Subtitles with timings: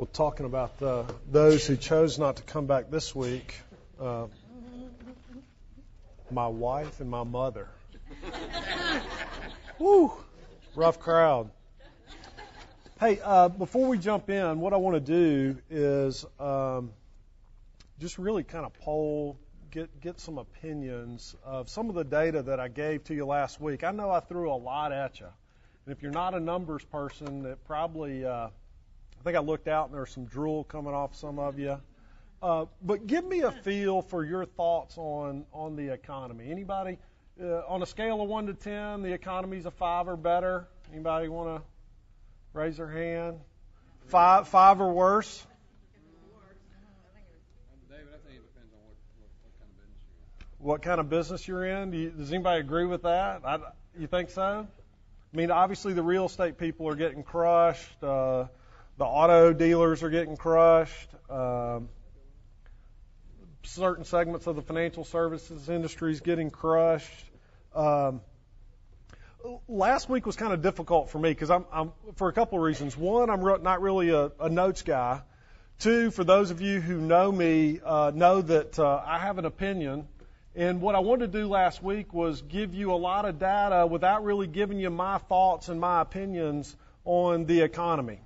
[0.00, 3.54] Well, talking about the, those who chose not to come back this week,
[4.00, 4.28] uh,
[6.30, 7.68] my wife and my mother.
[9.78, 10.10] Woo,
[10.74, 11.50] rough crowd.
[12.98, 16.92] Hey, uh, before we jump in, what I want to do is um,
[17.98, 19.36] just really kind of poll,
[19.70, 23.60] get get some opinions of some of the data that I gave to you last
[23.60, 23.84] week.
[23.84, 25.28] I know I threw a lot at you,
[25.84, 28.48] and if you're not a numbers person, it probably uh,
[29.20, 31.78] I think I looked out and there's some drool coming off some of you.
[32.42, 36.50] Uh, but give me a feel for your thoughts on on the economy.
[36.50, 36.96] Anybody
[37.42, 40.66] uh, on a scale of one to ten, the economy's a five or better?
[40.90, 41.62] Anybody want to
[42.54, 43.40] raise their hand?
[44.06, 45.46] Five, five or worse?
[50.58, 51.90] What kind of business you're in?
[51.90, 53.42] Do you, does anybody agree with that?
[53.44, 53.58] I,
[53.98, 54.66] you think so?
[55.32, 58.02] I mean, obviously the real estate people are getting crushed.
[58.02, 58.46] Uh,
[59.00, 61.08] the auto dealers are getting crushed.
[61.30, 61.88] Um,
[63.62, 67.24] certain segments of the financial services industry is getting crushed.
[67.74, 68.20] Um,
[69.66, 72.62] last week was kind of difficult for me because I'm, I'm for a couple of
[72.62, 72.94] reasons.
[72.94, 75.22] One, I'm re- not really a, a notes guy.
[75.78, 79.46] Two, for those of you who know me, uh, know that uh, I have an
[79.46, 80.08] opinion.
[80.54, 83.86] And what I wanted to do last week was give you a lot of data
[83.86, 88.20] without really giving you my thoughts and my opinions on the economy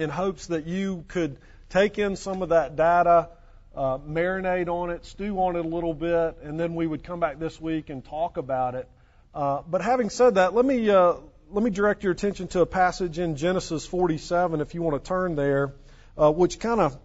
[0.00, 1.36] in hopes that you could
[1.68, 3.28] take in some of that data,
[3.76, 7.20] uh, marinate on it, stew on it a little bit, and then we would come
[7.20, 8.88] back this week and talk about it.
[9.34, 11.14] Uh, but having said that, let me uh,
[11.52, 15.06] let me direct your attention to a passage in Genesis 47, if you want to
[15.06, 15.74] turn there,
[16.16, 16.96] uh, which kind of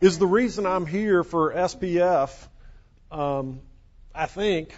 [0.00, 2.30] is the reason I'm here for SPF.
[3.10, 3.60] Um,
[4.14, 4.74] I think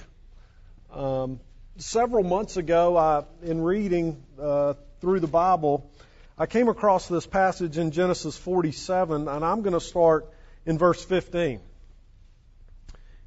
[0.93, 1.41] um,
[1.79, 5.91] several months ago, I, in reading uh, through the Bible,
[6.39, 10.29] I came across this passage in Genesis 47, and I'm going to start
[10.67, 11.61] in verse 15.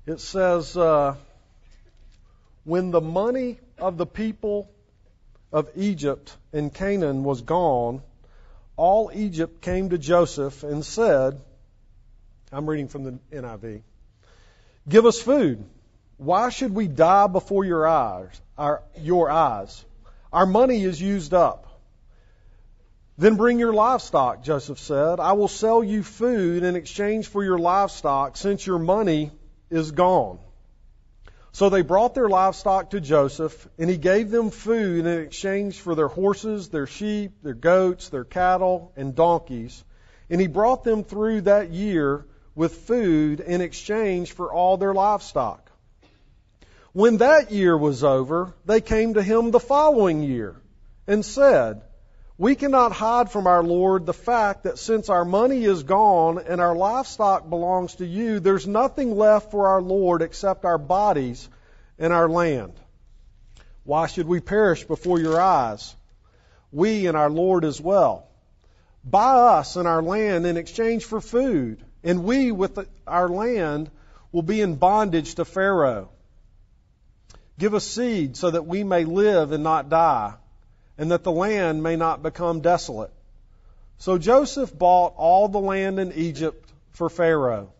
[0.05, 1.15] It says, uh,
[2.65, 4.69] When the money of the people
[5.51, 8.03] of Egypt and Canaan was gone,
[8.77, 11.41] all Egypt came to Joseph and said,
[12.51, 13.81] I'm reading from the NIV,
[14.87, 15.63] Give us food.
[16.17, 18.39] Why should we die before your eyes?
[18.55, 19.83] Our, your eyes.
[20.31, 21.68] Our money is used up.
[23.19, 25.19] Then bring your livestock, Joseph said.
[25.19, 29.31] I will sell you food in exchange for your livestock since your money
[29.69, 30.39] is gone.
[31.51, 35.95] So they brought their livestock to Joseph, and he gave them food in exchange for
[35.95, 39.83] their horses, their sheep, their goats, their cattle, and donkeys.
[40.29, 42.25] And he brought them through that year
[42.55, 45.69] with food in exchange for all their livestock.
[46.93, 50.55] When that year was over, they came to him the following year
[51.05, 51.81] and said,
[52.39, 56.61] we cannot hide from our Lord the fact that since our money is gone and
[56.61, 61.49] our livestock belongs to you, there's nothing left for our Lord except our bodies
[61.99, 62.71] and our land.
[63.83, 65.93] Why should we perish before your eyes?
[66.71, 68.25] We and our Lord as well.
[69.03, 73.91] Buy us and our land in exchange for food, and we with our land
[74.31, 76.07] will be in bondage to Pharaoh.
[77.57, 80.35] Give us seed so that we may live and not die
[80.99, 83.11] and that the land may not become desolate.
[83.99, 87.71] So Joseph bought all the land in Egypt for Pharaoh.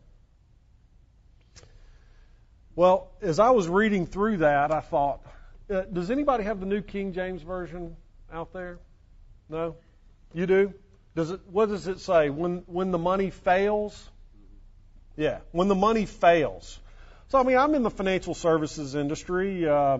[2.78, 5.22] Well, as I was reading through that, I thought,
[5.70, 7.98] uh, does anybody have the New King James Version
[8.32, 8.80] out there?
[9.50, 9.76] No?
[10.34, 10.74] You do?
[11.14, 12.30] Does it, what does it say?
[12.30, 14.10] When, when the money fails?
[15.18, 16.80] Yeah, when the money fails.
[17.28, 19.98] So, I mean, I'm in the financial services industry, uh,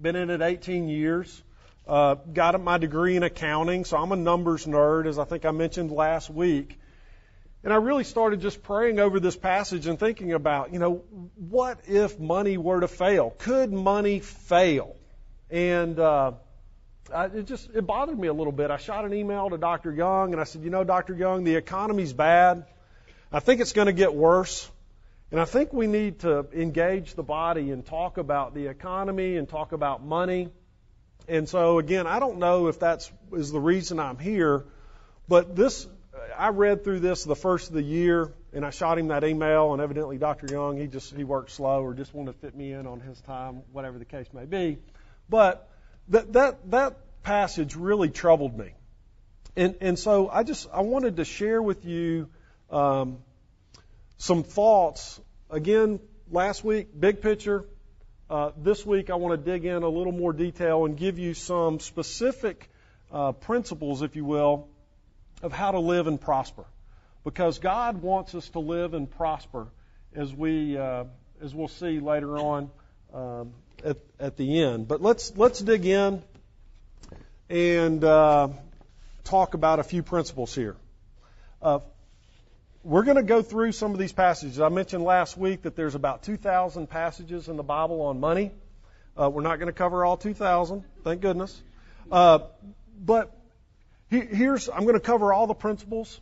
[0.00, 1.42] been in it 18 years.
[1.88, 5.52] Uh, got my degree in accounting, so I'm a numbers nerd, as I think I
[5.52, 6.78] mentioned last week.
[7.64, 11.02] And I really started just praying over this passage and thinking about, you know,
[11.36, 13.30] what if money were to fail?
[13.38, 14.96] Could money fail?
[15.50, 16.32] And uh,
[17.12, 18.70] I, it just it bothered me a little bit.
[18.70, 19.90] I shot an email to Dr.
[19.90, 21.14] Young and I said, you know, Dr.
[21.14, 22.66] Young, the economy's bad.
[23.32, 24.70] I think it's going to get worse.
[25.30, 29.48] And I think we need to engage the body and talk about the economy and
[29.48, 30.48] talk about money.
[31.28, 34.64] And so again, I don't know if that's is the reason I'm here,
[35.28, 35.86] but this
[36.36, 39.72] I read through this the first of the year and I shot him that email
[39.74, 40.46] and evidently Dr.
[40.50, 43.20] Young, he just he worked slow or just wanted to fit me in on his
[43.20, 44.78] time, whatever the case may be.
[45.28, 45.68] But
[46.08, 48.72] that that that passage really troubled me.
[49.54, 52.30] And and so I just I wanted to share with you
[52.70, 53.18] um,
[54.16, 55.20] some thoughts
[55.50, 57.66] again last week, big picture,
[58.30, 61.32] uh, this week, I want to dig in a little more detail and give you
[61.34, 62.68] some specific
[63.10, 64.68] uh, principles, if you will,
[65.42, 66.64] of how to live and prosper.
[67.24, 69.68] Because God wants us to live and prosper
[70.14, 71.04] as we uh,
[71.42, 72.70] as we'll see later on
[73.14, 73.52] um,
[73.84, 74.88] at, at the end.
[74.88, 76.22] But let's let's dig in
[77.48, 78.48] and uh,
[79.24, 80.76] talk about a few principles here.
[82.84, 84.60] We're going to go through some of these passages.
[84.60, 88.52] I mentioned last week that there's about 2,000 passages in the Bible on money.
[89.20, 91.60] Uh, we're not going to cover all 2,000, thank goodness.
[92.10, 92.38] Uh,
[93.04, 93.36] but
[94.10, 96.20] he, here's I'm going to cover all the principles,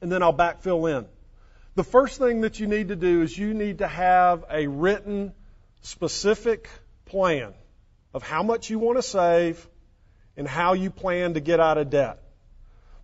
[0.00, 1.06] and then I'll backfill in.
[1.74, 5.34] The first thing that you need to do is you need to have a written,
[5.82, 6.70] specific
[7.04, 7.52] plan
[8.14, 9.68] of how much you want to save
[10.38, 12.18] and how you plan to get out of debt.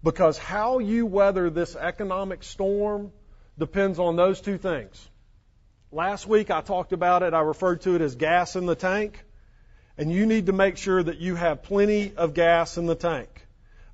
[0.02, 3.12] Because how you weather this economic storm
[3.58, 5.08] depends on those two things.
[5.92, 9.22] Last week I talked about it, I referred to it as gas in the tank,
[9.98, 13.28] and you need to make sure that you have plenty of gas in the tank.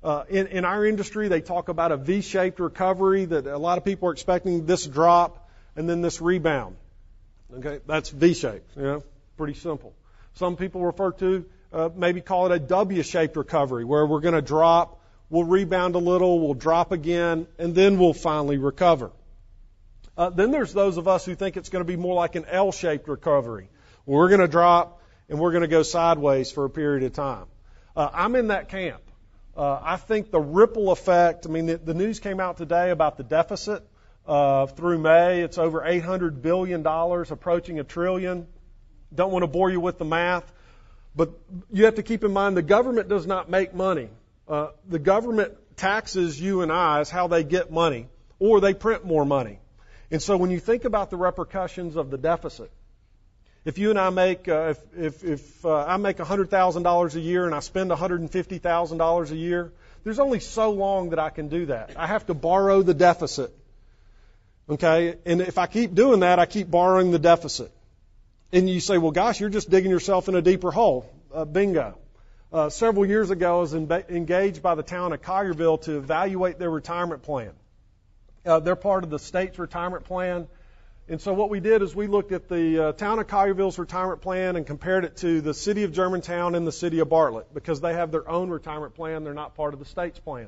[0.01, 3.83] Uh, in, in our industry, they talk about a V-shaped recovery that a lot of
[3.83, 6.77] people are expecting this drop and then this rebound.
[7.53, 8.77] Okay, that's V-shaped.
[8.77, 9.03] You know,
[9.35, 9.93] pretty simple.
[10.35, 14.41] Some people refer to uh, maybe call it a W-shaped recovery, where we're going to
[14.41, 14.98] drop,
[15.29, 19.11] we'll rebound a little, we'll drop again, and then we'll finally recover.
[20.17, 22.45] Uh, then there's those of us who think it's going to be more like an
[22.45, 23.69] L-shaped recovery.
[24.05, 27.45] We're going to drop and we're going to go sideways for a period of time.
[27.95, 29.01] Uh, I'm in that camp.
[29.55, 31.45] Uh, I think the ripple effect.
[31.45, 33.83] I mean, the, the news came out today about the deficit
[34.27, 35.41] uh, through May.
[35.41, 38.47] It's over 800 billion dollars, approaching a trillion.
[39.13, 40.51] Don't want to bore you with the math,
[41.15, 41.31] but
[41.71, 44.09] you have to keep in mind the government does not make money.
[44.49, 48.07] Uh, the government taxes you and I as how they get money,
[48.39, 49.59] or they print more money.
[50.11, 52.71] And so when you think about the repercussions of the deficit,
[53.63, 57.45] if you and I make, uh, if, if, if uh, I make $100,000 a year
[57.45, 59.71] and I spend $150,000 a year,
[60.03, 61.91] there's only so long that I can do that.
[61.95, 63.53] I have to borrow the deficit.
[64.69, 65.15] Okay?
[65.25, 67.71] And if I keep doing that, I keep borrowing the deficit.
[68.51, 71.11] And you say, well, gosh, you're just digging yourself in a deeper hole.
[71.31, 71.97] Uh, bingo.
[72.51, 76.71] Uh, several years ago, was in, engaged by the town of Collierville to evaluate their
[76.71, 77.51] retirement plan.
[78.43, 80.47] Uh, they're part of the state's retirement plan.
[81.07, 84.21] And so what we did is we looked at the uh, town of Collierville's retirement
[84.21, 87.81] plan and compared it to the city of Germantown and the city of Bartlett because
[87.81, 89.23] they have their own retirement plan.
[89.23, 90.47] They're not part of the state's plan.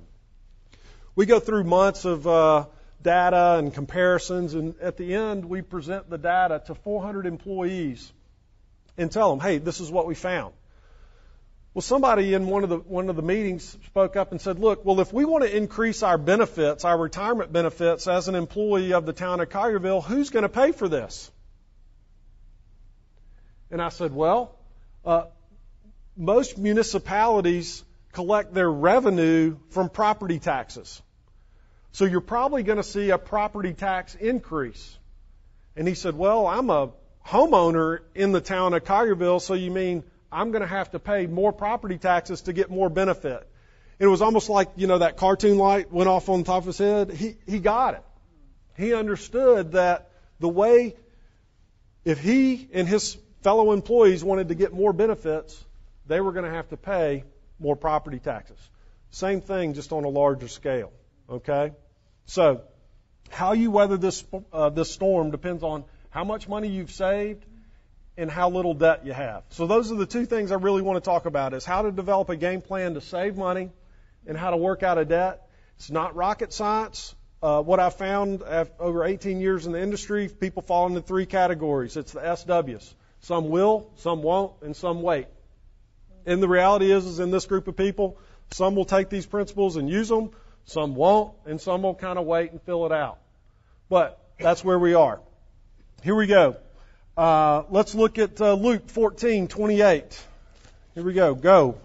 [1.16, 2.66] We go through months of uh,
[3.02, 8.12] data and comparisons, and at the end, we present the data to 400 employees
[8.98, 10.54] and tell them, hey, this is what we found.
[11.74, 14.84] Well, somebody in one of the one of the meetings spoke up and said, "Look,
[14.84, 19.06] well, if we want to increase our benefits, our retirement benefits as an employee of
[19.06, 21.32] the town of Collierville, who's going to pay for this?"
[23.70, 24.54] And I said, "Well,
[25.06, 25.26] uh,
[26.18, 31.02] most municipalities collect their revenue from property taxes.
[31.94, 34.98] So you're probably going to see a property tax increase.
[35.76, 36.92] And he said, Well, I'm a
[37.26, 41.28] homeowner in the town of Collierville, so you mean I'm going to have to pay
[41.28, 43.48] more property taxes to get more benefit.
[44.00, 46.68] It was almost like, you know, that cartoon light went off on the top of
[46.68, 47.12] his head.
[47.12, 48.04] He, he got it.
[48.78, 50.96] He understood that the way,
[52.06, 55.64] if he and his fellow employees wanted to get more benefits,
[56.08, 57.26] they were going to have to pay
[57.60, 58.58] more property taxes.
[59.12, 60.92] Same thing, just on a larger scale.
[61.30, 61.74] Okay?
[62.26, 62.62] So,
[63.30, 67.46] how you weather this, uh, this storm depends on how much money you've saved
[68.18, 69.44] and how little debt you have.
[69.50, 71.92] So those are the two things I really want to talk about is how to
[71.92, 73.72] develop a game plan to save money
[74.28, 75.48] and how to work out of debt.
[75.78, 77.16] It's not rocket science.
[77.42, 78.44] Uh, what I've found
[78.80, 81.98] over 18 years in the industry, people fall into three categories.
[81.98, 82.94] It's the SWs.
[83.22, 85.28] Some will, some won't, and some wait.
[86.26, 88.18] And the reality is, is in this group of people,
[88.52, 90.32] some will take these principles and use them,
[90.66, 93.18] some won't, and some will kind of wait and fill it out.
[93.90, 95.20] But that's where we are.
[96.04, 96.58] Here we go.
[97.18, 100.26] Uh, let's look at uh, Luke 14, 28.
[100.96, 101.36] Here we go.
[101.36, 101.78] Go.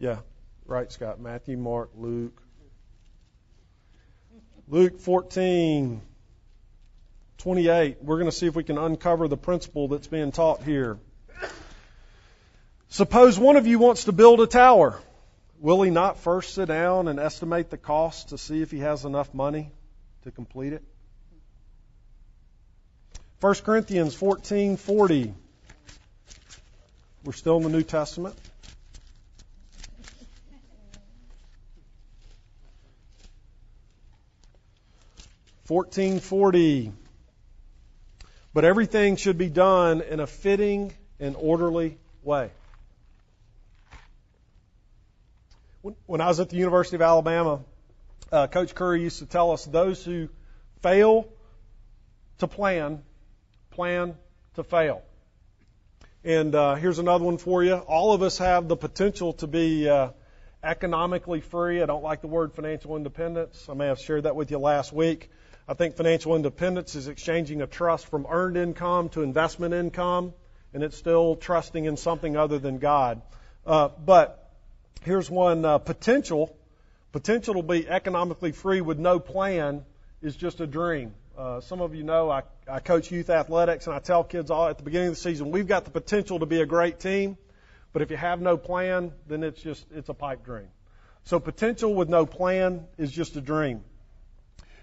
[0.00, 0.18] Yeah,
[0.66, 1.20] right, Scott.
[1.20, 2.40] Matthew, Mark, Luke.
[4.68, 6.00] Luke 14,
[7.38, 7.96] 28.
[8.02, 10.98] We're going to see if we can uncover the principle that's being taught here.
[12.90, 15.00] Suppose one of you wants to build a tower.
[15.60, 19.04] Will he not first sit down and estimate the cost to see if he has
[19.04, 19.72] enough money
[20.22, 20.84] to complete it?
[23.40, 25.34] 1 Corinthians 14:40.
[27.24, 28.36] We're still in the New Testament.
[35.64, 36.92] Fourteen forty.
[38.54, 42.50] but everything should be done in a fitting and orderly way.
[46.06, 47.60] When I was at the University of Alabama,
[48.32, 50.28] uh, Coach Curry used to tell us those who
[50.82, 51.28] fail
[52.38, 53.02] to plan,
[53.70, 54.14] plan
[54.54, 55.02] to fail.
[56.24, 57.74] And uh, here's another one for you.
[57.74, 60.10] All of us have the potential to be uh,
[60.62, 61.80] economically free.
[61.80, 63.66] I don't like the word financial independence.
[63.68, 65.30] I may have shared that with you last week.
[65.66, 70.32] I think financial independence is exchanging a trust from earned income to investment income,
[70.74, 73.22] and it's still trusting in something other than God.
[73.66, 74.47] Uh, but
[75.02, 76.56] here's one uh, potential.
[77.12, 79.84] Potential to be economically free with no plan
[80.22, 81.14] is just a dream.
[81.36, 84.68] Uh, some of you know I, I coach youth athletics, and I tell kids all
[84.68, 87.36] at the beginning of the season, we've got the potential to be a great team,
[87.92, 90.68] but if you have no plan, then it's just it's a pipe dream.
[91.24, 93.82] So potential with no plan is just a dream.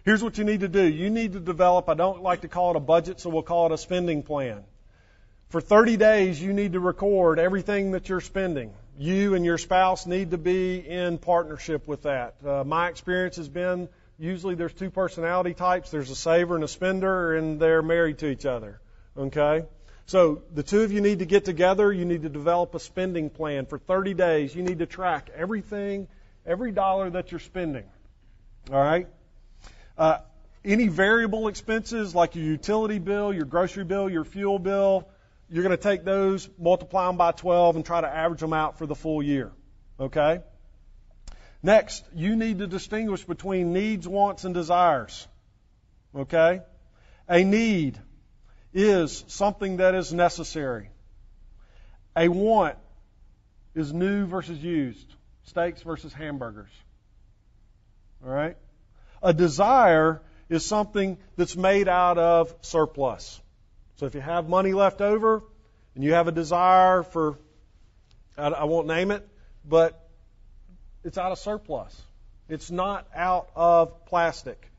[0.03, 0.83] Here's what you need to do.
[0.83, 3.65] You need to develop, I don't like to call it a budget, so we'll call
[3.65, 4.63] it a spending plan.
[5.49, 8.71] For 30 days, you need to record everything that you're spending.
[8.97, 12.35] You and your spouse need to be in partnership with that.
[12.45, 15.91] Uh, my experience has been usually there's two personality types.
[15.91, 18.79] There's a saver and a spender, and they're married to each other.
[19.17, 19.65] Okay?
[20.05, 21.91] So the two of you need to get together.
[21.91, 24.55] You need to develop a spending plan for 30 days.
[24.55, 26.07] You need to track everything,
[26.45, 27.85] every dollar that you're spending.
[28.71, 29.07] All right?
[29.97, 30.19] Uh,
[30.63, 35.07] any variable expenses like your utility bill, your grocery bill, your fuel bill,
[35.49, 38.77] you're going to take those, multiply them by 12, and try to average them out
[38.77, 39.51] for the full year.
[39.99, 40.39] Okay?
[41.61, 45.27] Next, you need to distinguish between needs, wants, and desires.
[46.15, 46.61] Okay?
[47.27, 47.99] A need
[48.73, 50.89] is something that is necessary.
[52.15, 52.77] A want
[53.73, 56.71] is new versus used, steaks versus hamburgers.
[58.23, 58.57] All right?
[59.21, 63.41] A desire is something that's made out of surplus.
[63.97, 65.43] So if you have money left over
[65.95, 67.37] and you have a desire for,
[68.37, 69.27] I won't name it,
[69.63, 70.09] but
[71.03, 72.01] it's out of surplus.
[72.49, 74.69] It's not out of plastic.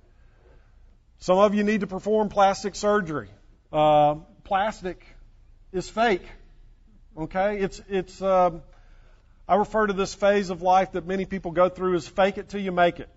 [1.18, 3.30] Some of you need to perform plastic surgery.
[3.72, 5.04] Uh, plastic
[5.72, 6.26] is fake.
[7.16, 8.20] Okay, it's it's.
[8.20, 8.62] Um,
[9.48, 12.48] I refer to this phase of life that many people go through as fake it
[12.48, 13.08] till you make it.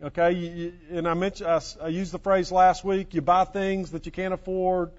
[0.00, 3.14] Okay, you, you, and I mentioned I, I, used the phrase last week.
[3.14, 4.92] You buy things that you can't afford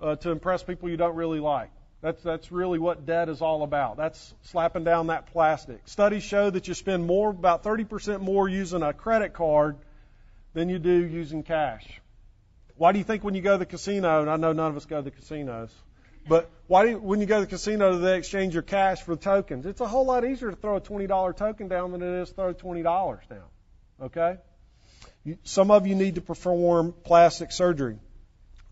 [0.00, 1.70] uh, to impress people you don't really like.
[2.00, 3.98] That's, that's really what debt is all about.
[3.98, 5.80] That's slapping down that plastic.
[5.84, 9.76] Studies show that you spend more, about 30% more using a credit card
[10.54, 11.86] than you do using cash.
[12.76, 14.78] Why do you think when you go to the casino, and I know none of
[14.78, 15.74] us go to the casinos,
[16.26, 19.02] but why do you, when you go to the casino do they exchange your cash
[19.02, 19.66] for tokens?
[19.66, 22.34] It's a whole lot easier to throw a $20 token down than it is to
[22.34, 22.82] throw $20
[23.28, 23.42] down.
[24.00, 24.38] Okay?
[25.44, 27.98] Some of you need to perform plastic surgery.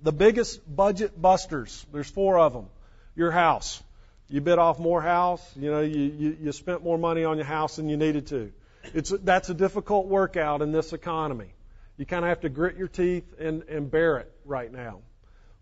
[0.03, 2.69] The biggest budget busters, there's four of them
[3.17, 3.83] your house.
[4.29, 5.43] You bit off more house.
[5.57, 8.53] You know, you, you, you spent more money on your house than you needed to.
[8.95, 11.55] It's that's a difficult workout in this economy.
[11.97, 15.01] You kind of have to grit your teeth and, and bear it right now.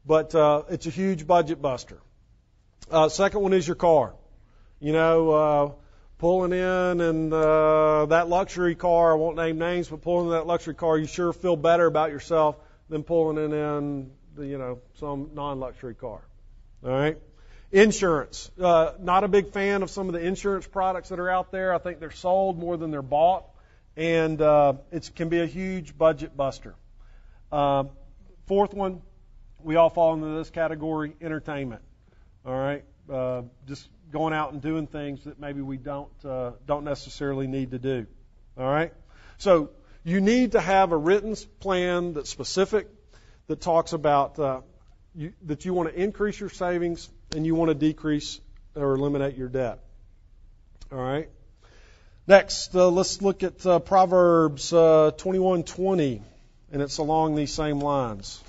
[0.04, 2.00] But uh, it's a huge budget buster.
[2.90, 4.14] Uh, second one is your car.
[4.80, 5.70] You know, uh,
[6.18, 9.12] pulling in and uh, that luxury car.
[9.12, 12.10] I won't name names, but pulling in that luxury car, you sure feel better about
[12.10, 12.56] yourself
[12.88, 16.22] than pulling in, in, the, you know, some non-luxury car.
[16.84, 17.18] All right.
[17.72, 18.50] Insurance.
[18.60, 21.74] Uh, not a big fan of some of the insurance products that are out there.
[21.74, 23.46] I think they're sold more than they're bought,
[23.96, 26.76] and uh, it can be a huge budget buster.
[27.50, 27.84] Uh,
[28.46, 29.02] fourth one,
[29.60, 31.82] we all fall into this category: entertainment.
[32.46, 36.84] All right, uh, just going out and doing things that maybe we don't uh, don't
[36.84, 38.06] necessarily need to do.
[38.56, 38.92] All right,
[39.38, 39.70] so
[40.04, 42.88] you need to have a written plan that's specific,
[43.46, 44.60] that talks about uh,
[45.14, 48.40] you, that you want to increase your savings and you want to decrease
[48.76, 49.80] or eliminate your debt.
[50.92, 51.28] All right.
[52.26, 56.22] Next, uh, let's look at uh, Proverbs uh, 21:20,
[56.72, 58.42] and it's along these same lines.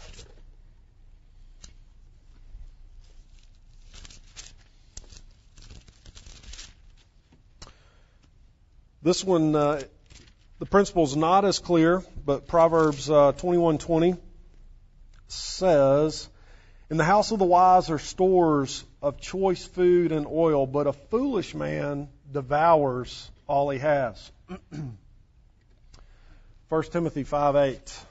[9.06, 9.84] This one, uh,
[10.58, 14.18] the is not as clear, but Proverbs uh, 21:20
[15.28, 16.28] says,
[16.90, 20.94] in the house of the wise are stores of choice food and oil, but a
[20.94, 24.32] foolish man devours all he has.
[26.70, 28.04] 1 Timothy 5:8,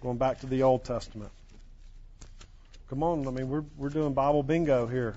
[0.00, 1.30] Going back to the Old Testament.
[2.88, 5.14] Come on, I mean, we're, we're doing Bible bingo here.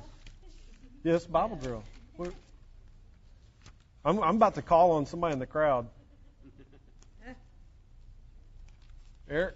[1.06, 1.84] Yes, Bible drill.
[4.06, 5.88] I'm, I'm about to call on somebody in the crowd.
[9.30, 9.56] Eric?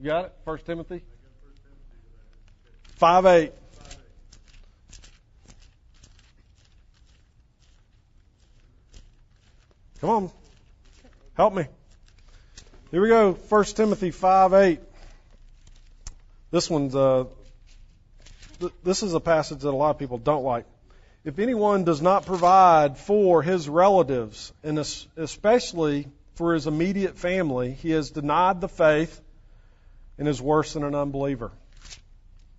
[0.00, 0.32] You got it?
[0.44, 1.02] First Timothy?
[2.96, 3.52] Five eight.
[10.00, 10.30] Come on.
[11.34, 11.66] Help me.
[12.90, 13.34] Here we go.
[13.34, 14.80] First Timothy five eight.
[16.50, 17.24] This one's uh
[18.60, 20.66] th- this is a passage that a lot of people don't like.
[21.24, 27.92] If anyone does not provide for his relatives, and especially for his immediate family, he
[27.92, 29.22] has denied the faith
[30.18, 31.50] and is worse than an unbeliever.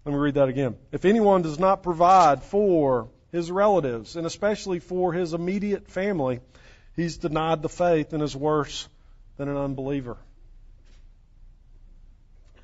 [0.03, 0.77] Let me read that again.
[0.91, 6.39] If anyone does not provide for his relatives, and especially for his immediate family,
[6.95, 8.89] he's denied the faith and is worse
[9.37, 10.17] than an unbeliever.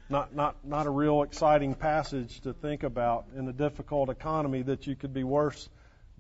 [0.09, 4.87] Not, not, not a real exciting passage to think about in a difficult economy that
[4.87, 5.69] you could be worse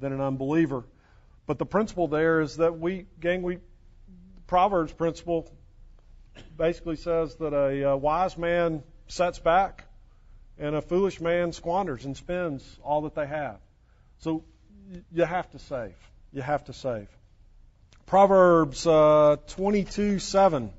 [0.01, 0.83] than an unbeliever.
[1.45, 3.59] But the principle there is that we, gang, we,
[4.47, 5.49] Proverbs principle
[6.57, 9.85] basically says that a, a wise man sets back
[10.59, 13.57] and a foolish man squanders and spends all that they have.
[14.19, 14.43] So
[15.11, 15.95] you have to save.
[16.33, 17.07] You have to save.
[18.05, 20.71] Proverbs uh, 22 7.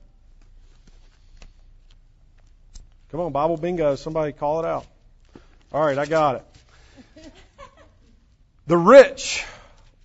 [3.11, 3.95] Come on, Bible bingo.
[3.97, 4.87] Somebody call it out.
[5.73, 6.52] All right, I got it.
[8.73, 9.45] The rich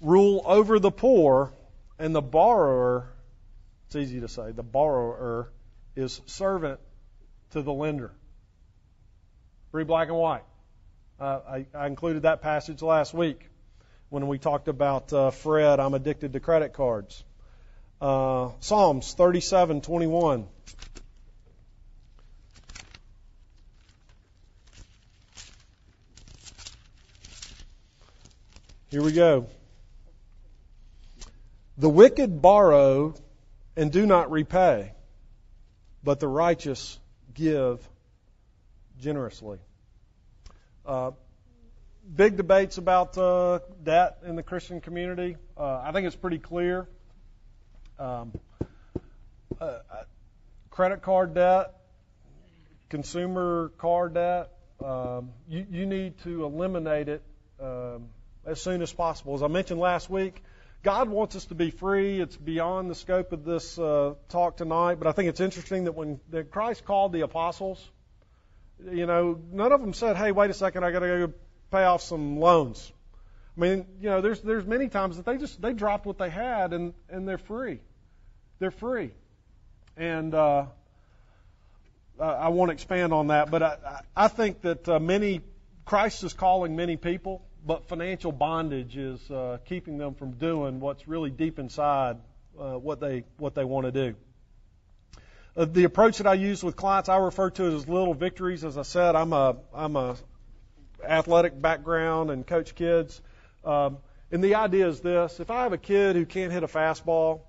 [0.01, 1.53] rule over the poor,
[1.97, 3.07] and the borrower,
[3.86, 5.53] it's easy to say, the borrower
[5.95, 6.81] is servant
[7.51, 8.12] to the lender.
[9.71, 10.43] Pretty black and white.
[11.17, 13.47] Uh, I, I, included that passage last week
[14.09, 17.24] when we talked about uh, Fred, I'm addicted to credit cards.
[18.01, 20.45] Uh, Psalms 37:21.
[28.89, 29.48] Here we go.
[31.77, 33.15] The wicked borrow
[33.75, 34.94] and do not repay,
[36.06, 36.98] but the righteous
[37.34, 37.86] give
[38.98, 39.60] generously.
[40.86, 41.12] Uh,
[42.15, 45.36] big debates about uh, debt in the Christian community.
[45.58, 46.88] Uh, I think it's pretty clear.
[48.00, 48.32] Um,
[49.60, 49.80] uh, uh,
[50.69, 51.73] credit card debt,
[52.88, 54.50] consumer card debt,
[54.82, 57.23] um, you, you, need to eliminate it
[57.60, 58.10] um,
[58.47, 59.36] as soon as possible.
[59.36, 60.41] As I mentioned last week,
[60.81, 62.21] God wants us to be free.
[62.21, 65.91] It's beyond the scope of this uh, talk tonight, but I think it's interesting that
[65.91, 67.86] when that Christ called the apostles,
[68.91, 71.33] you know, none of them said, "Hey, wait a second, I got to go
[71.71, 72.91] pay off some loans."
[73.57, 76.29] I mean, you know, there's there's many times that they just they dropped what they
[76.29, 77.81] had and and they're free,
[78.60, 79.12] they're free,
[79.97, 80.67] and uh,
[82.19, 85.41] I won't expand on that, but I I think that uh, many
[85.86, 91.06] Christ is calling many people but financial bondage is uh, keeping them from doing what's
[91.06, 92.15] really deep inside
[92.58, 94.15] uh, what they what they want to do.
[95.56, 98.63] Uh, the approach that I use with clients, I refer to it as little victories.
[98.63, 100.15] As I said, I'm a I'm a
[101.03, 103.21] athletic background and coach kids.
[103.65, 103.97] Um,
[104.32, 107.41] and the idea is this: if I have a kid who can't hit a fastball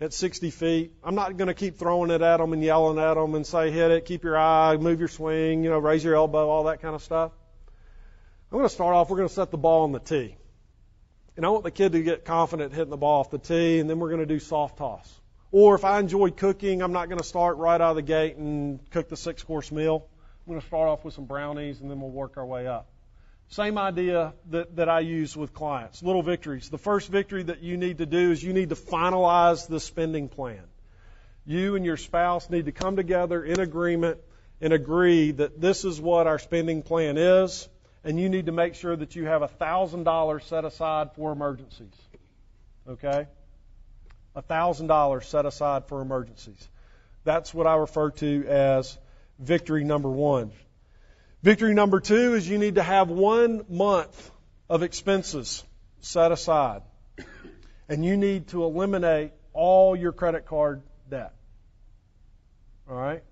[0.00, 3.14] at 60 feet, I'm not going to keep throwing it at them and yelling at
[3.14, 6.14] them and say, "Hit it, keep your eye, move your swing, you know, raise your
[6.14, 7.32] elbow, all that kind of stuff."
[8.54, 10.36] I'm going to start off, we're going to set the ball on the tee.
[11.36, 13.90] And I want the kid to get confident hitting the ball off the tee, and
[13.90, 15.12] then we're going to do soft toss.
[15.50, 18.36] Or if I enjoy cooking, I'm not going to start right out of the gate
[18.36, 20.06] and cook the six course meal.
[20.46, 22.86] I'm going to start off with some brownies, and then we'll work our way up.
[23.48, 26.00] Same idea that, that I use with clients.
[26.00, 26.70] Little victories.
[26.70, 30.28] The first victory that you need to do is you need to finalize the spending
[30.28, 30.62] plan.
[31.44, 34.20] You and your spouse need to come together in agreement
[34.60, 37.68] and agree that this is what our spending plan is
[38.04, 41.94] and you need to make sure that you have $1,000 set aside for emergencies.
[42.86, 43.26] Okay?
[44.36, 46.68] $1,000 set aside for emergencies.
[47.24, 48.98] That's what I refer to as
[49.38, 50.52] victory number one.
[51.42, 54.30] Victory number two is you need to have one month
[54.68, 55.64] of expenses
[56.00, 56.82] set aside.
[57.88, 61.32] And you need to eliminate all your credit card debt.
[62.88, 63.22] All right?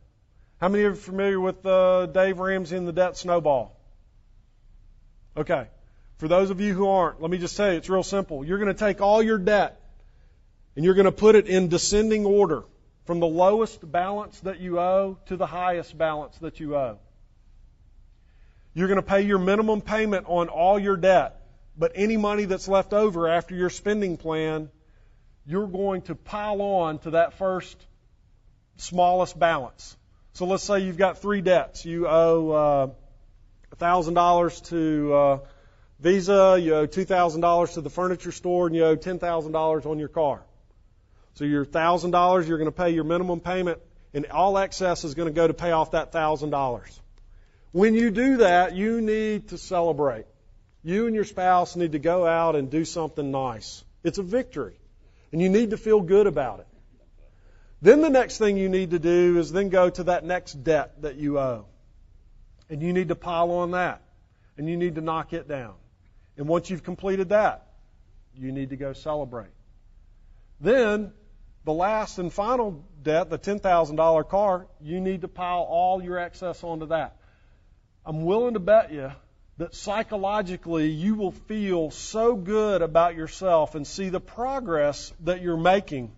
[0.60, 3.76] How many of you are familiar with uh, Dave Ramsey and the debt snowball?
[5.36, 5.66] Okay.
[6.18, 8.44] For those of you who aren't, let me just say it's real simple.
[8.44, 9.80] You're going to take all your debt
[10.76, 12.64] and you're going to put it in descending order
[13.04, 16.98] from the lowest balance that you owe to the highest balance that you owe.
[18.74, 21.42] You're going to pay your minimum payment on all your debt,
[21.76, 24.70] but any money that's left over after your spending plan,
[25.44, 27.76] you're going to pile on to that first
[28.76, 29.96] smallest balance.
[30.34, 31.84] So let's say you've got three debts.
[31.84, 32.86] You owe uh,
[33.82, 35.38] $1,000 to uh,
[36.00, 40.42] Visa, you owe $2,000 to the furniture store, and you owe $10,000 on your car.
[41.34, 43.80] So your $1,000, you're going to pay your minimum payment
[44.14, 47.00] and all excess is going to go to pay off that $1,000.
[47.72, 50.26] When you do that, you need to celebrate.
[50.82, 53.84] You and your spouse need to go out and do something nice.
[54.04, 54.74] It's a victory.
[55.30, 56.66] And you need to feel good about it.
[57.80, 61.00] Then the next thing you need to do is then go to that next debt
[61.02, 61.64] that you owe.
[62.72, 64.00] And you need to pile on that.
[64.56, 65.74] And you need to knock it down.
[66.38, 67.66] And once you've completed that,
[68.34, 69.50] you need to go celebrate.
[70.58, 71.12] Then,
[71.66, 76.64] the last and final debt, the $10,000 car, you need to pile all your excess
[76.64, 77.18] onto that.
[78.06, 79.12] I'm willing to bet you
[79.58, 85.58] that psychologically you will feel so good about yourself and see the progress that you're
[85.58, 86.10] making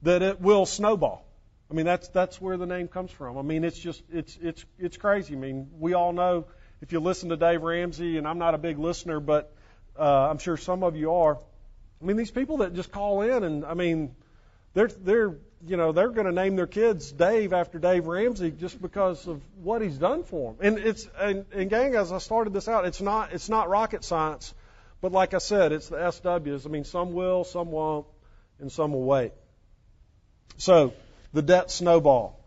[0.00, 1.27] that it will snowball.
[1.70, 3.38] I mean that's that's where the name comes from.
[3.38, 5.34] I mean it's just it's it's it's crazy.
[5.34, 6.46] I mean we all know
[6.80, 9.52] if you listen to Dave Ramsey and I'm not a big listener but
[9.98, 11.36] uh, I'm sure some of you are.
[11.36, 14.14] I mean these people that just call in and I mean
[14.74, 18.80] they're they're you know, they're going to name their kids Dave after Dave Ramsey just
[18.80, 20.66] because of what he's done for them.
[20.66, 24.04] And it's and, and gang, as I started this out, it's not it's not rocket
[24.04, 24.54] science,
[25.00, 26.66] but like I said, it's the SWs.
[26.66, 28.06] I mean, some will, some won't,
[28.60, 29.32] and some will wait.
[30.58, 30.92] So
[31.32, 32.38] the debt snowball.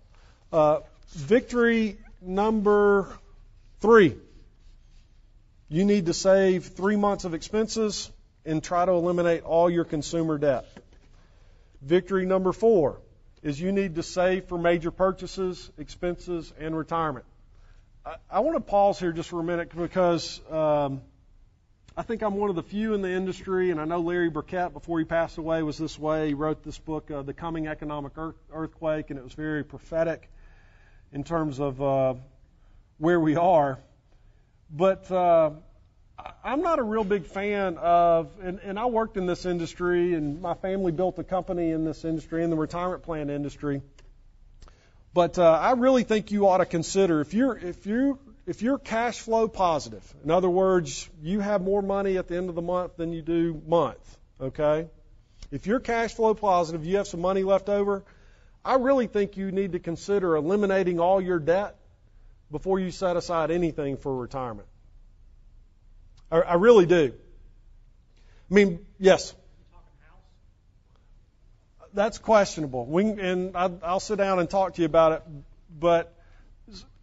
[0.51, 0.79] Uh,
[1.11, 3.07] victory number
[3.79, 4.15] three.
[5.69, 8.11] You need to save three months of expenses
[8.45, 10.65] and try to eliminate all your consumer debt.
[11.81, 12.99] Victory number four
[13.41, 17.25] is you need to save for major purchases, expenses, and retirement.
[18.05, 21.01] I, I want to pause here just for a minute because um,
[21.97, 24.71] I think I'm one of the few in the industry, and I know Larry Burkett,
[24.71, 26.29] before he passed away, was this way.
[26.29, 30.29] He wrote this book, uh, The Coming Economic Earth- Earthquake, and it was very prophetic
[31.11, 32.13] in terms of uh,
[32.97, 33.77] where we are.
[34.69, 35.51] But uh,
[36.41, 40.41] I'm not a real big fan of, and, and I worked in this industry, and
[40.41, 43.81] my family built a company in this industry, in the retirement plan industry.
[45.13, 48.17] But uh, I really think you ought to consider if you're if you
[48.51, 52.49] if you're cash flow positive, in other words, you have more money at the end
[52.49, 54.17] of the month than you do month.
[54.41, 54.89] Okay,
[55.51, 58.03] if you're cash flow positive, you have some money left over.
[58.65, 61.77] I really think you need to consider eliminating all your debt
[62.51, 64.67] before you set aside anything for retirement.
[66.29, 67.13] I, I really do.
[68.49, 69.33] I mean, yes.
[71.93, 72.85] That's questionable.
[72.85, 75.23] We, and I, I'll sit down and talk to you about it.
[75.79, 76.13] But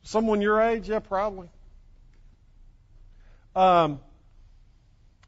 [0.08, 1.48] someone your age, yeah, probably.
[3.54, 4.00] Um,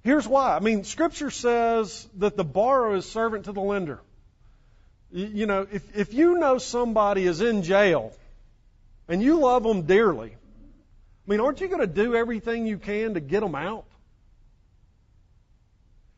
[0.03, 0.57] here's why.
[0.57, 4.01] I mean, Scripture says that the borrower is servant to the lender.
[5.13, 8.13] You, know, if if you know somebody is in jail
[9.09, 13.15] and you love them dearly, I mean, aren't you going to do everything you can
[13.15, 13.87] to get them out?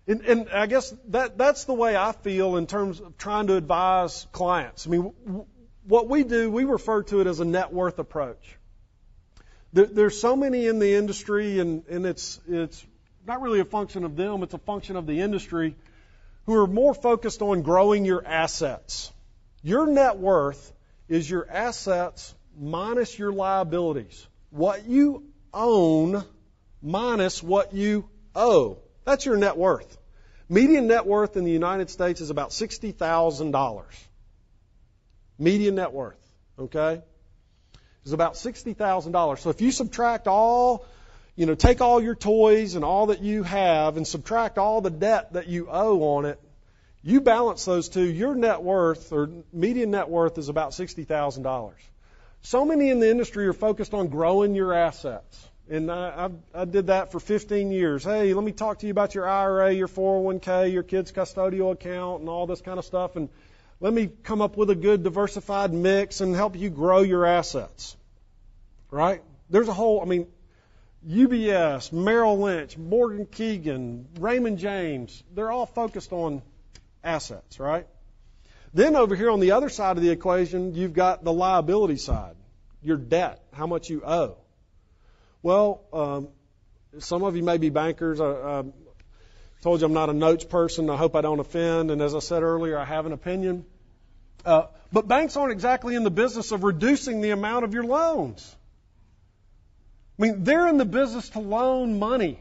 [0.07, 3.57] And, and I guess that that's the way I feel in terms of trying to
[3.57, 4.87] advise clients.
[4.87, 5.12] I mean,
[5.85, 8.57] what we do, we refer to it as a net worth approach.
[9.73, 12.85] There, there's so many in the industry, and, and it's it's
[13.27, 15.77] not really a function of them; it's a function of the industry,
[16.47, 19.12] who are more focused on growing your assets.
[19.62, 20.73] Your net worth
[21.09, 24.27] is your assets minus your liabilities.
[24.51, 26.25] What you own
[26.83, 28.79] minus what you owe.
[29.05, 29.99] That's your net worth.
[30.49, 33.85] Median net worth in the United States is about $60,000.
[35.43, 36.21] Median net worth,
[36.59, 37.03] okay?
[38.05, 39.39] Is about $60,000.
[39.39, 40.87] So if you subtract all,
[41.37, 44.91] you know, take all your toys and all that you have and subtract all the
[44.91, 46.41] debt that you owe on it,
[47.03, 51.73] you balance those two, your net worth or median net worth is about $60,000.
[52.43, 55.49] So many in the industry are focused on growing your assets.
[55.69, 58.05] And I, I, I did that for 15 years.
[58.05, 62.21] Hey, let me talk to you about your IRA, your 401k, your kid's custodial account,
[62.21, 63.17] and all this kind of stuff.
[63.17, 63.29] And
[63.83, 67.97] let me come up with a good diversified mix and help you grow your assets.
[68.92, 69.23] Right?
[69.51, 70.29] There's a whole, I mean,
[71.05, 76.42] UBS, Merrill Lynch, Morgan Keegan, Raymond James, they're all focused on
[77.03, 77.88] assets, right?
[78.73, 82.37] Then over here on the other side of the equation, you've got the liability side,
[82.83, 84.37] your debt, how much you owe.
[85.42, 86.29] Well, um,
[87.01, 88.21] some of you may be bankers.
[88.21, 88.62] I, I
[89.61, 90.88] told you I'm not a notes person.
[90.88, 91.90] I hope I don't offend.
[91.90, 93.64] And as I said earlier, I have an opinion.
[94.45, 98.57] Uh, but banks aren't exactly in the business of reducing the amount of your loans.
[100.19, 102.41] I mean, they're in the business to loan money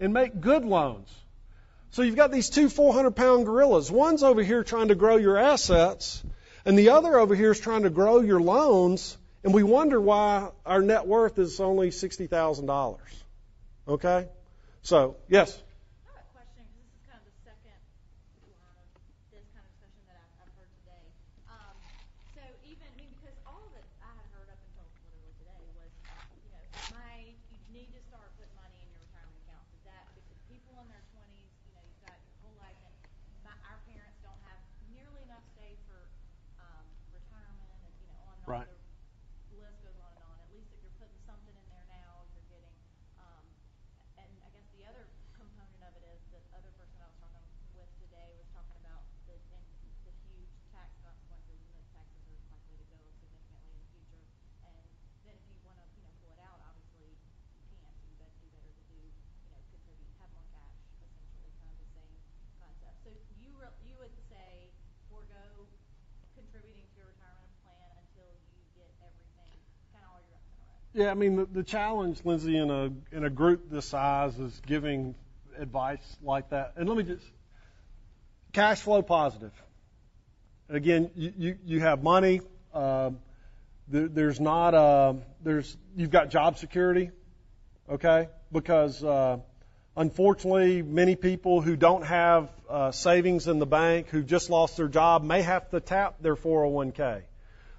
[0.00, 1.08] and make good loans.
[1.90, 3.90] So you've got these two 400 pound gorillas.
[3.90, 6.22] One's over here trying to grow your assets,
[6.64, 10.50] and the other over here is trying to grow your loans and we wonder why
[10.64, 12.98] our net worth is only $60,000.
[13.88, 14.28] Okay?
[14.82, 15.60] So, yes?
[21.50, 21.74] Um,
[22.34, 23.10] so even, I mean,
[30.48, 32.94] people in their twenties, you know, you've got your whole life, and
[33.42, 34.60] my, our parents don't have
[34.94, 36.06] nearly enough saved for,
[36.62, 38.52] um, retirement, and, you know, on and on.
[38.62, 38.70] Right.
[39.52, 40.36] The list goes on and on.
[40.40, 42.76] At least if you're putting something in there now, you're getting,
[43.20, 43.44] um,
[44.16, 45.04] and I guess the other
[45.36, 47.44] component of it is, the other person I was talking
[47.76, 49.64] with today was talking about the, and
[50.08, 53.88] the huge tax consequences, and that taxes are likely to go up significantly in the
[53.92, 54.24] future.
[54.64, 54.72] And
[55.28, 57.12] then if you wanna, you know, pull it out, obviously,
[57.68, 60.76] you can't, so you better do better to do, you know, contribute, have more cash,
[60.96, 62.12] essentially, kind of the same
[62.56, 62.96] concept.
[63.04, 64.72] So you re- you would say
[65.12, 65.68] forego
[66.42, 69.58] contributing to your retirement plan until you get everything,
[69.92, 71.06] kind of all your ducks in a row.
[71.06, 74.60] Yeah, I mean, the, the challenge, Lindsay, in a in a group this size is
[74.66, 75.14] giving
[75.58, 76.74] advice like that.
[76.76, 77.26] And let me just
[78.52, 79.52] cash flow positive.
[80.68, 82.40] Again, you you, you have money.
[83.88, 87.10] There, there's not a there's you've got job security,
[87.90, 88.28] okay?
[88.50, 89.38] Because uh,
[89.96, 94.88] unfortunately, many people who don't have uh, savings in the bank, who just lost their
[94.88, 97.22] job, may have to tap their 401k.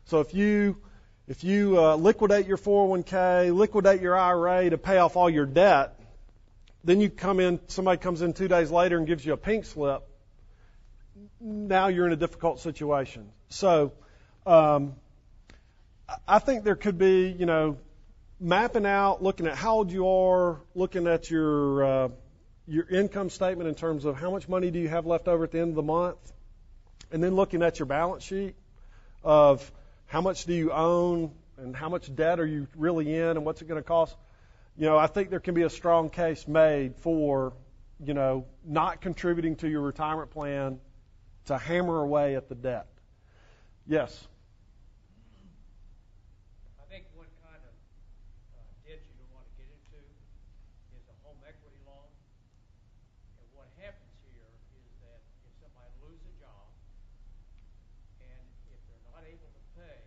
[0.06, 0.78] So if you
[1.26, 5.98] if you uh, liquidate your 401k, liquidate your IRA to pay off all your debt,
[6.84, 9.64] then you come in, somebody comes in two days later and gives you a pink
[9.64, 10.04] slip.
[11.40, 13.30] Now you're in a difficult situation.
[13.48, 13.94] So,
[14.46, 14.96] um,
[16.28, 17.78] I think there could be, you know,
[18.44, 22.10] mapping out, looking at how old you are, looking at your uh,
[22.68, 25.52] your income statement in terms of how much money do you have left over at
[25.52, 26.18] the end of the month,
[27.12, 28.56] and then looking at your balance sheet
[29.24, 29.72] of
[30.08, 33.62] how much do you own and how much debt are you really in and what's
[33.62, 34.16] it going to cost.
[34.78, 37.54] You know, I think there can be a strong case made for,
[38.04, 40.80] you know, not contributing to your retirement plan
[41.46, 42.88] to hammer away at the debt.
[43.86, 44.10] Yes.
[46.82, 47.76] I think one kind of
[48.56, 50.00] uh, debt you don't want to get into
[50.98, 52.10] is a home equity loan.
[53.38, 56.66] And what happens here is that if somebody loses a job,
[58.26, 58.42] and
[58.74, 60.02] if they're not able to pay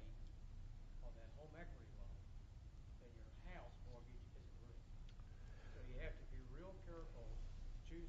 [1.07, 2.16] on that home equity loan,
[3.05, 4.83] then your house mortgage isn't real.
[5.70, 7.29] So you have to be real careful,
[7.92, 8.06] choose what you're going to borrow in.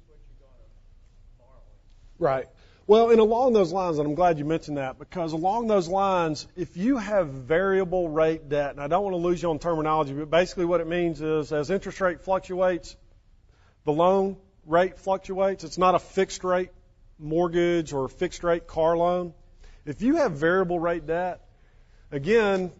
[2.18, 2.46] Right.
[2.86, 6.46] Well, and along those lines, and I'm glad you mentioned that because along those lines,
[6.56, 10.14] if you have variable rate debt, and I don't want to lose you on terminology,
[10.14, 12.96] but basically what it means is as interest rate fluctuates,
[13.84, 15.64] the loan rate fluctuates.
[15.64, 16.70] It's not a fixed rate
[17.18, 19.34] mortgage or fixed rate car loan.
[19.84, 21.40] If you have variable rate debt,
[22.10, 22.72] again,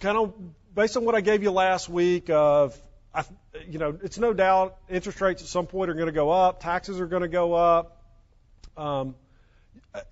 [0.00, 0.34] kind of
[0.74, 2.76] based on what I gave you last week of
[3.14, 3.24] I,
[3.68, 6.60] you know, it's no doubt interest rates at some point are going to go up,
[6.60, 8.02] taxes are going to go up.
[8.76, 9.14] Um,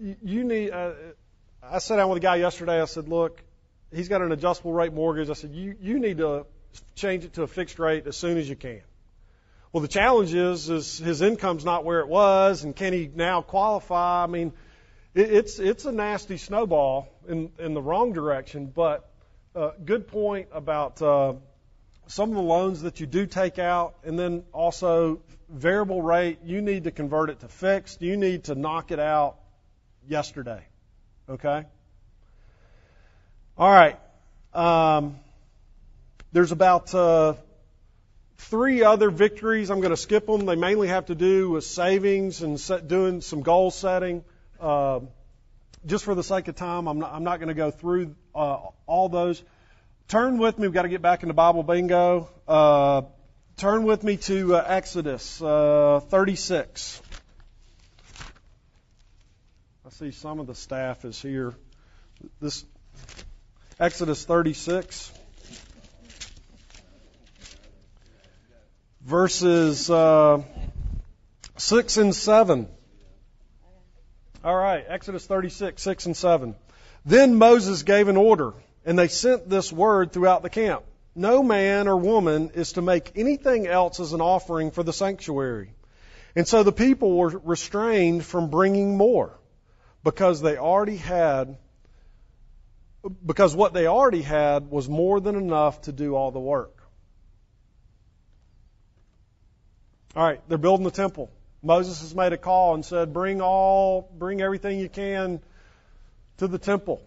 [0.00, 0.70] you need.
[0.70, 0.92] Uh,
[1.62, 2.80] I sat down with a guy yesterday.
[2.80, 3.42] I said, look,
[3.92, 5.30] he's got an adjustable rate mortgage.
[5.30, 6.46] I said, you you need to
[6.94, 8.82] change it to a fixed rate as soon as you can.
[9.72, 13.42] Well, the challenge is, is his income's not where it was, and can he now
[13.42, 14.24] qualify?
[14.24, 14.52] I mean,
[15.14, 18.66] it, it's it's a nasty snowball in in the wrong direction.
[18.66, 19.08] But
[19.54, 21.34] uh, good point about uh,
[22.06, 26.38] some of the loans that you do take out, and then also variable rate.
[26.44, 28.02] You need to convert it to fixed.
[28.02, 29.36] You need to knock it out
[30.08, 30.62] yesterday.
[31.28, 31.64] Okay?
[33.58, 33.98] All right.
[34.54, 35.18] Um,
[36.32, 37.34] there's about uh,
[38.38, 39.70] three other victories.
[39.70, 40.46] I'm going to skip them.
[40.46, 44.24] They mainly have to do with savings and set, doing some goal setting.
[44.60, 45.00] Uh,
[45.84, 48.58] just for the sake of time, I'm not, I'm not going to go through uh,
[48.86, 49.42] all those.
[50.08, 50.68] Turn with me.
[50.68, 52.28] We've got to get back into Bible bingo.
[52.46, 53.02] Uh,
[53.56, 57.02] turn with me to uh, Exodus uh, 36.
[59.84, 61.54] I see some of the staff is here.
[62.40, 62.64] This
[63.80, 65.12] Exodus 36,
[69.00, 70.40] verses uh,
[71.56, 72.68] 6 and 7.
[74.44, 76.54] All right, Exodus 36, 6 and 7.
[77.04, 78.54] Then Moses gave an order,
[78.86, 80.84] and they sent this word throughout the camp.
[81.14, 85.74] No man or woman is to make anything else as an offering for the sanctuary.
[86.36, 89.36] And so the people were restrained from bringing more
[90.04, 91.58] because they already had
[93.24, 96.76] because what they already had was more than enough to do all the work.
[100.16, 101.30] All right, they're building the temple.
[101.62, 105.40] Moses has made a call and said, "Bring all, bring everything you can
[106.38, 107.00] to the temple."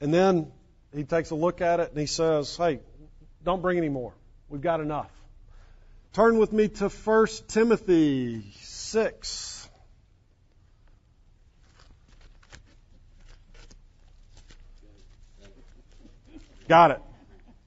[0.00, 0.50] And then
[0.94, 2.80] he takes a look at it and he says, "Hey,
[3.44, 4.12] don't bring any more.
[4.48, 5.10] We've got enough."
[6.12, 9.68] Turn with me to 1 Timothy 6.
[16.66, 17.02] Got it.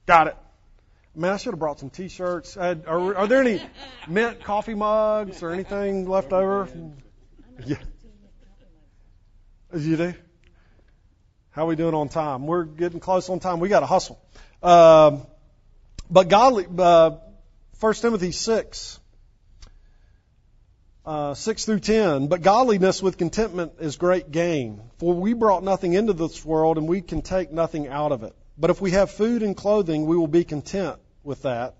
[0.06, 0.36] Got it.
[1.14, 2.56] Man, I should have brought some T-shirts.
[2.56, 3.62] Uh, are, are there any
[4.08, 6.68] mint coffee mugs or anything left over?
[7.64, 7.76] Yeah.
[9.74, 10.14] You do?
[11.54, 12.48] How are we doing on time?
[12.48, 13.60] We're getting close on time.
[13.60, 14.20] We got to hustle.
[14.60, 15.22] Um,
[16.10, 17.12] but godly, uh,
[17.78, 18.98] 1 Timothy 6,
[21.06, 22.26] uh, 6 through 10.
[22.26, 24.80] But godliness with contentment is great gain.
[24.98, 28.34] For we brought nothing into this world and we can take nothing out of it.
[28.58, 31.76] But if we have food and clothing, we will be content with that.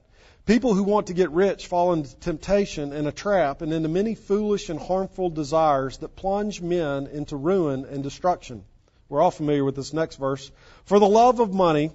[0.46, 4.14] People who want to get rich fall into temptation and a trap and into many
[4.14, 8.64] foolish and harmful desires that plunge men into ruin and destruction.
[9.14, 10.50] We're all familiar with this next verse.
[10.86, 11.92] For the love of money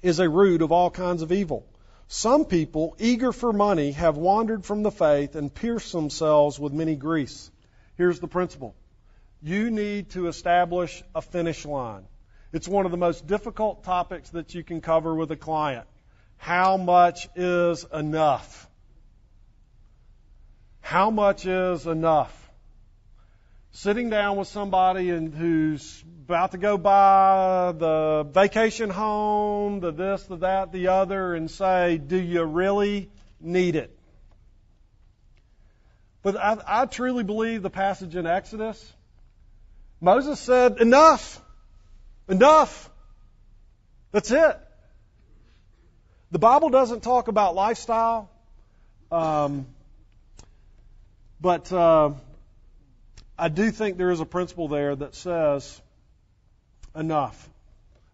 [0.00, 1.66] is a root of all kinds of evil.
[2.06, 6.96] Some people, eager for money, have wandered from the faith and pierced themselves with many
[6.96, 7.50] griefs.
[7.98, 8.74] Here's the principle.
[9.42, 12.06] You need to establish a finish line.
[12.50, 15.86] It's one of the most difficult topics that you can cover with a client.
[16.38, 18.70] How much is enough?
[20.80, 22.47] How much is enough?
[23.82, 30.24] Sitting down with somebody and who's about to go buy the vacation home, the this,
[30.24, 33.08] the that, the other, and say, do you really
[33.40, 33.96] need it?
[36.22, 38.84] But I, I truly believe the passage in Exodus,
[40.00, 41.40] Moses said, enough.
[42.28, 42.90] Enough.
[44.10, 44.58] That's it.
[46.32, 48.28] The Bible doesn't talk about lifestyle,
[49.12, 49.68] um,
[51.40, 52.10] but uh,
[53.40, 55.80] I do think there is a principle there that says
[56.96, 57.48] enough.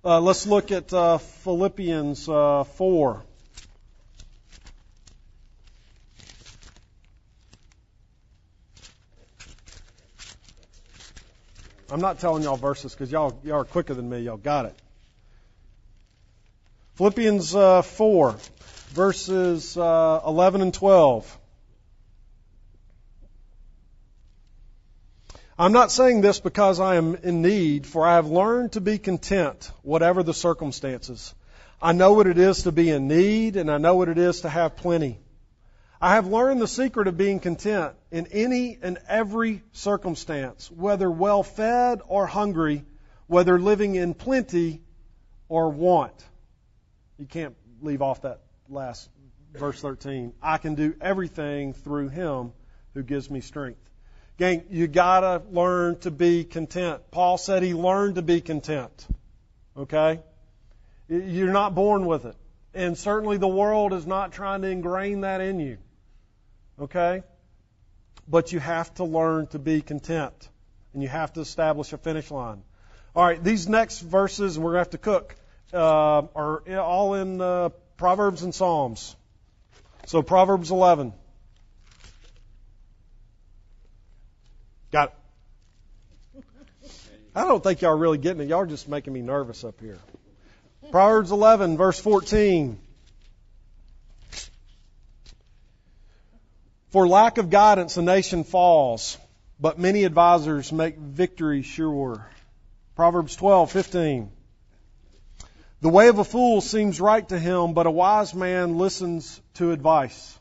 [0.05, 3.23] Uh, let's look at uh, Philippians uh, 4.
[11.91, 14.19] I'm not telling y'all verses because y'all, y'all are quicker than me.
[14.19, 14.75] Y'all got it.
[16.97, 18.35] Philippians uh, 4,
[18.91, 21.39] verses uh, 11 and 12.
[25.57, 28.99] I'm not saying this because I am in need, for I have learned to be
[28.99, 31.33] content, whatever the circumstances.
[31.81, 34.40] I know what it is to be in need, and I know what it is
[34.40, 35.21] to have plenty.
[36.01, 41.45] I have learned the secret of being content in any and every circumstance, whether well
[41.45, 42.85] fed or hungry,
[43.29, 44.83] whether living in plenty
[45.49, 46.25] or want.
[47.17, 49.09] You can't leave off that last
[49.55, 50.33] verse 13.
[50.43, 52.53] I can do everything through him
[52.95, 53.88] who gives me strength.
[54.37, 57.03] Gang, you gotta learn to be content.
[57.11, 59.07] Paul said he learned to be content.
[59.77, 60.20] Okay?
[61.09, 62.37] You're not born with it.
[62.75, 65.79] And certainly the world is not trying to ingrain that in you.
[66.81, 67.23] Okay?
[68.27, 70.49] But you have to learn to be content.
[70.92, 72.62] And you have to establish a finish line.
[73.14, 75.37] All right, these next verses, and we're going to have to cook,
[75.73, 79.14] uh, are all in uh, Proverbs and Psalms.
[80.07, 81.12] So, Proverbs 11.
[84.95, 85.13] Got
[86.37, 86.45] it.
[87.35, 88.49] I don't think y'all really getting it.
[88.49, 89.99] Y'all are just making me nervous up here.
[90.93, 92.79] Proverbs 11, verse 14.
[96.91, 99.19] For lack of guidance, a nation falls,
[99.59, 102.25] but many advisors make victory sure.
[102.95, 104.29] Proverbs 12:15.
[105.81, 109.73] The way of a fool seems right to him, but a wise man listens to
[109.73, 110.39] advice.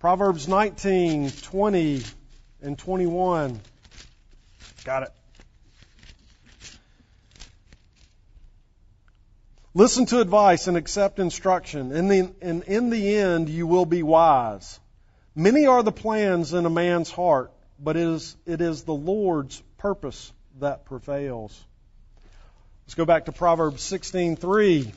[0.00, 2.16] Proverbs 19:20
[2.62, 3.60] and 21.
[4.84, 5.12] Got it.
[9.72, 14.02] Listen to advice and accept instruction, and in, and in the end you will be
[14.02, 14.80] wise.
[15.36, 19.62] Many are the plans in a man's heart, but it is, it is the Lord's
[19.78, 21.64] purpose that prevails.
[22.84, 24.92] Let's go back to Proverbs 16:3.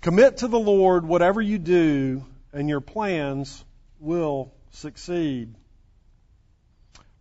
[0.00, 3.64] Commit to the Lord whatever you do, and your plans
[3.98, 5.54] will succeed.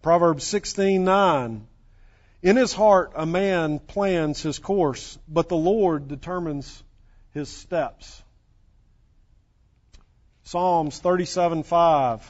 [0.02, 1.62] Proverbs 16:9
[2.42, 6.84] in his heart, a man plans his course, but the Lord determines
[7.34, 8.24] his steps.
[10.44, 12.22] Psalms 37:5.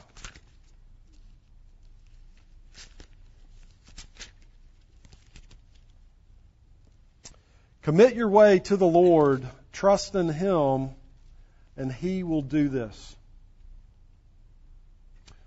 [7.82, 10.91] Commit your way to the Lord, trust in him,
[11.78, 13.16] and he will do this.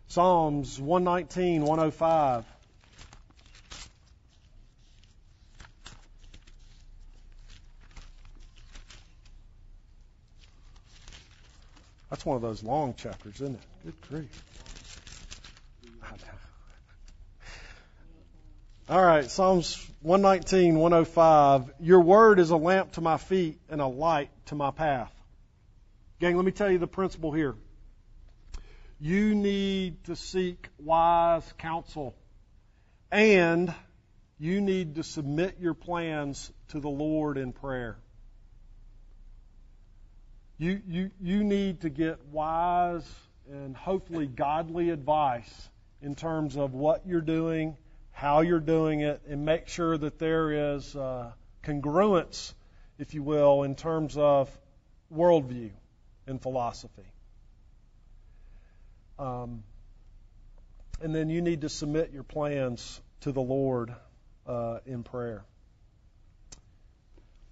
[0.09, 2.45] Psalms 119, 105.
[12.11, 13.61] That's one of those long chapters, isn't it?
[13.85, 14.45] Good grief.
[18.87, 21.72] All right, Psalms 119, 105.
[21.81, 25.13] Your word is a lamp to my feet and a light to my path.
[26.20, 27.54] Gang, let me tell you the principle here.
[29.00, 32.14] You need to seek wise counsel,
[33.10, 33.74] and
[34.38, 37.98] you need to submit your plans to the Lord in prayer.
[40.56, 43.04] You, you, you need to get wise
[43.50, 45.68] and hopefully godly advice
[46.00, 47.76] in terms of what you're doing
[48.14, 51.32] how you're doing it, and make sure that there is uh,
[51.64, 52.54] congruence,
[52.96, 54.48] if you will, in terms of
[55.12, 55.70] worldview
[56.27, 57.07] and philosophy.
[59.18, 59.62] Um,
[61.01, 63.95] and then you need to submit your plans to the Lord
[64.47, 65.45] uh, in prayer.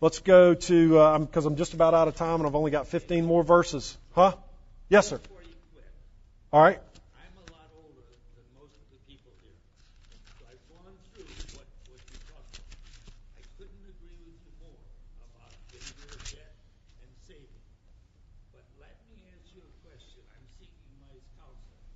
[0.01, 2.89] Let's go to, because uh, I'm just about out of time and I've only got
[2.89, 3.97] 15 more verses.
[4.13, 4.35] Huh?
[4.89, 5.21] Yes, sir.
[6.53, 6.81] All right.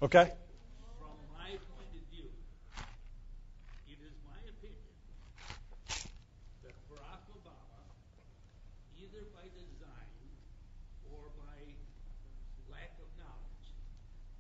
[0.03, 0.29] Okay?
[1.01, 2.29] From my point of view,
[3.89, 4.93] it is my opinion
[6.63, 7.81] that Barack Obama,
[9.01, 10.21] either by design
[11.09, 11.57] or by
[12.69, 13.73] lack of knowledge,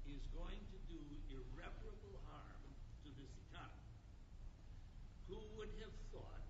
[0.04, 1.00] is going to do
[1.32, 2.62] irreparable harm
[3.04, 3.96] to this economy.
[5.32, 6.44] Who would have thought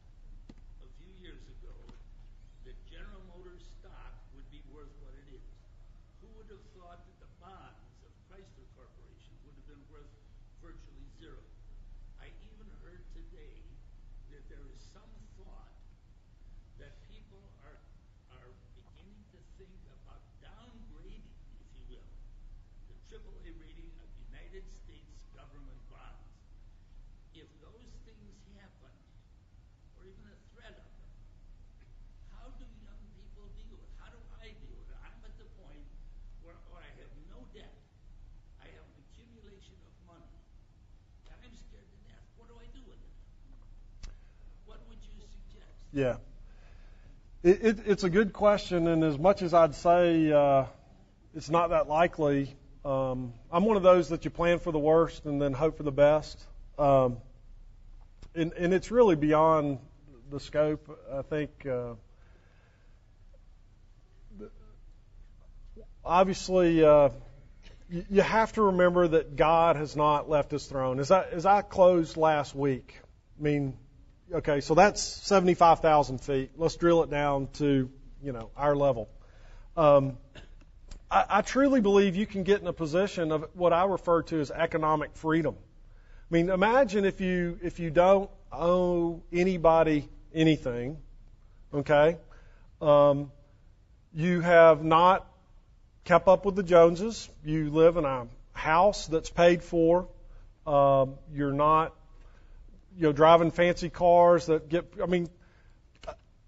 [0.82, 1.74] a few years ago
[2.66, 5.46] that General Motors stock would be worth what it is?
[6.20, 10.10] Who would have thought that the bonds of Chrysler Corporation would have been worth
[10.60, 11.40] virtually zero?
[12.20, 13.62] I even heard today
[14.34, 15.72] that there is some thought
[16.82, 17.78] that people are
[18.34, 21.24] are beginning to think about downgrading,
[21.62, 22.10] if you will,
[22.90, 26.26] the AAA rating of United States government bonds.
[27.32, 28.94] If those things happen,
[29.96, 31.12] or even a threat of them,
[32.34, 33.92] how do young people deal with it?
[34.00, 34.98] How do I deal with it?
[35.04, 35.84] I'm at the point
[36.42, 37.72] where, where I have no debt.
[38.60, 40.32] I have an accumulation of money.
[41.28, 42.24] And I'm scared to death.
[42.40, 43.14] What do I do with it?
[44.64, 45.75] What would you suggest?
[45.92, 46.16] Yeah.
[47.42, 50.64] It, it, it's a good question, and as much as I'd say uh,
[51.34, 55.26] it's not that likely, um, I'm one of those that you plan for the worst
[55.26, 56.42] and then hope for the best.
[56.78, 57.18] Um,
[58.34, 59.78] and, and it's really beyond
[60.30, 60.98] the scope.
[61.12, 61.94] I think uh,
[66.04, 67.10] obviously uh,
[67.90, 71.00] you, you have to remember that God has not left His throne.
[71.00, 72.94] As I, as I closed last week,
[73.38, 73.76] I mean,
[74.32, 76.50] okay, so that's 75,000 feet.
[76.56, 77.90] Let's drill it down to
[78.22, 79.08] you know our level.
[79.76, 80.18] Um,
[81.10, 84.40] I, I truly believe you can get in a position of what I refer to
[84.40, 85.56] as economic freedom.
[85.58, 90.98] I mean, imagine if you if you don't owe anybody anything,
[91.72, 92.18] okay?
[92.80, 93.30] Um,
[94.12, 95.26] you have not
[96.04, 97.28] kept up with the Joneses.
[97.44, 100.08] You live in a house that's paid for.
[100.66, 101.94] Um, you're not,
[102.96, 104.92] you know, driving fancy cars that get.
[105.02, 105.28] I mean,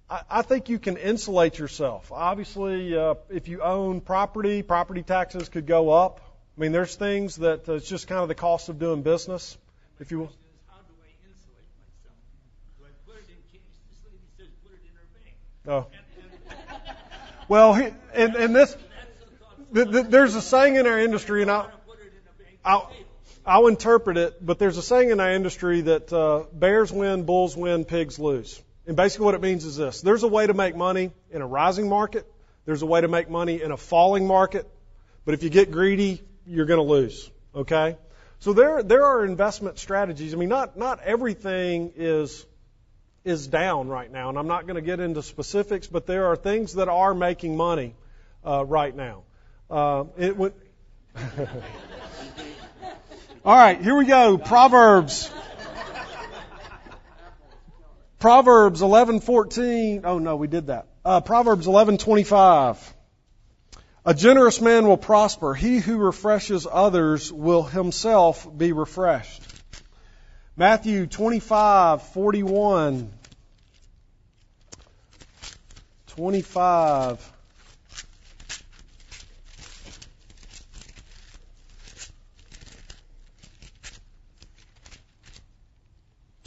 [0.08, 2.10] I, I think you can insulate yourself.
[2.12, 6.20] Obviously, uh, if you own property, property taxes could go up.
[6.56, 9.56] I mean, there's things that uh, it's just kind of the cost of doing business,
[10.00, 10.26] if you will.
[10.26, 12.16] Question is, how do I insulate myself?
[12.78, 13.68] Do I put it in cash?
[13.90, 15.36] This lady says put it in her bank.
[15.68, 15.86] Oh.
[17.48, 19.74] Well, he- and, and this, that's a thought.
[19.74, 21.66] th- th- there's a saying in our industry, and I
[22.64, 22.90] I'll,
[23.48, 27.56] I'll interpret it, but there's a saying in our industry that uh, bears win, bulls
[27.56, 28.60] win, pigs lose.
[28.86, 30.02] And basically what it means is this.
[30.02, 32.30] There's a way to make money in a rising market.
[32.66, 34.68] There's a way to make money in a falling market.
[35.24, 37.30] But if you get greedy, you're going to lose.
[37.54, 37.96] Okay?
[38.40, 40.34] So there, there are investment strategies.
[40.34, 42.44] I mean, not, not everything is,
[43.24, 44.28] is down right now.
[44.28, 47.56] And I'm not going to get into specifics, but there are things that are making
[47.56, 47.94] money,
[48.44, 49.22] uh, right now.
[49.70, 50.52] Uh, it would,
[53.48, 54.36] All right, here we go.
[54.36, 55.30] Proverbs.
[58.18, 60.02] Proverbs 11:14.
[60.04, 60.88] Oh no, we did that.
[61.02, 62.76] Uh, Proverbs 11:25.
[64.04, 65.54] A generous man will prosper.
[65.54, 69.40] He who refreshes others will himself be refreshed.
[70.54, 73.08] Matthew 25:41.
[76.08, 77.32] 25.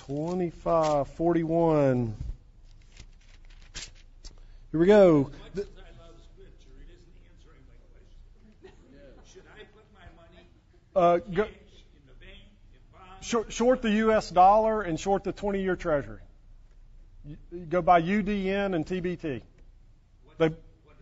[0.07, 2.15] 25 41.
[4.71, 5.29] Here we go.
[9.31, 9.43] Should
[10.95, 11.47] I uh, go
[13.21, 14.29] short, short, the U.S.
[14.29, 16.19] dollar and short the 20 year treasury.
[17.69, 19.41] Go buy UDN and TBT.
[20.37, 20.49] They,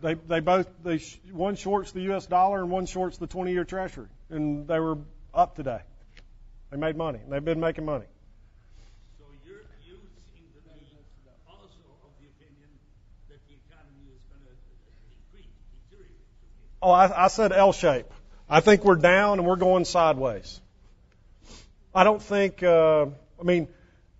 [0.02, 0.98] they, they both, they,
[1.32, 2.26] one shorts the U.S.
[2.26, 4.08] dollar and one shorts the 20 year treasury.
[4.28, 4.98] And they were
[5.32, 5.80] up today.
[6.70, 7.20] They made money.
[7.28, 8.06] They've been making money.
[16.82, 18.06] Oh, I, I said L shape.
[18.48, 20.60] I think we're down and we're going sideways.
[21.94, 22.62] I don't think.
[22.62, 23.06] Uh,
[23.38, 23.68] I mean,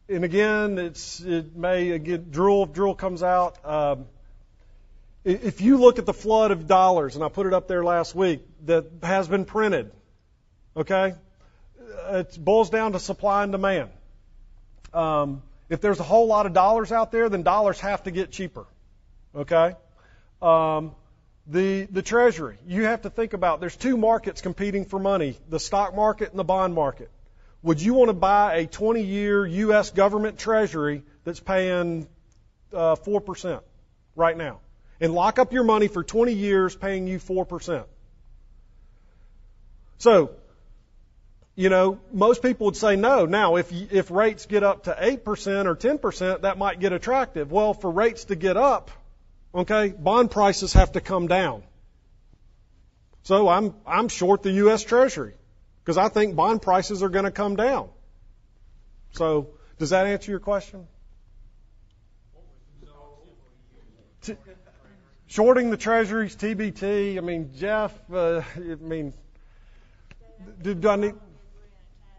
[0.09, 3.65] and again, it's it may again drool drool comes out.
[3.65, 4.07] Um,
[5.25, 8.15] if you look at the flood of dollars, and I put it up there last
[8.15, 9.93] week, that has been printed,
[10.77, 11.15] okay,
[11.79, 13.91] it boils down to supply and demand.
[14.95, 18.33] Um, if there's a whole lot of dollars out there, then dollars have to get
[18.33, 18.67] cheaper,
[19.35, 19.75] okay.
[20.41, 20.95] Um,
[21.47, 22.59] the the treasury.
[22.67, 26.39] You have to think about there's two markets competing for money the stock market and
[26.39, 27.11] the bond market.
[27.63, 32.09] Would you want to buy a 20 year US government treasury that's paying
[32.73, 33.61] uh, 4%
[34.17, 34.61] right now?
[35.01, 37.85] And lock up your money for 20 years paying you 4%
[40.01, 40.31] so
[41.55, 43.27] you know most people would say no.
[43.27, 47.53] Now if if rates get up to 8% or 10% that might get attractive.
[47.53, 48.91] Well for rates to get up
[49.55, 51.63] Okay, bond prices have to come down.
[53.23, 54.85] So I'm I'm short the U.S.
[54.85, 55.35] Treasury
[55.85, 57.89] because I think bond prices are going to come down.
[59.13, 60.87] So does that answer your question?
[64.23, 64.37] T-
[65.27, 67.17] shorting the Treasuries, TBT.
[67.17, 67.93] I mean, Jeff.
[68.13, 69.15] Uh, I mean,
[70.63, 71.03] do, do I need?
[71.03, 71.17] We're in a time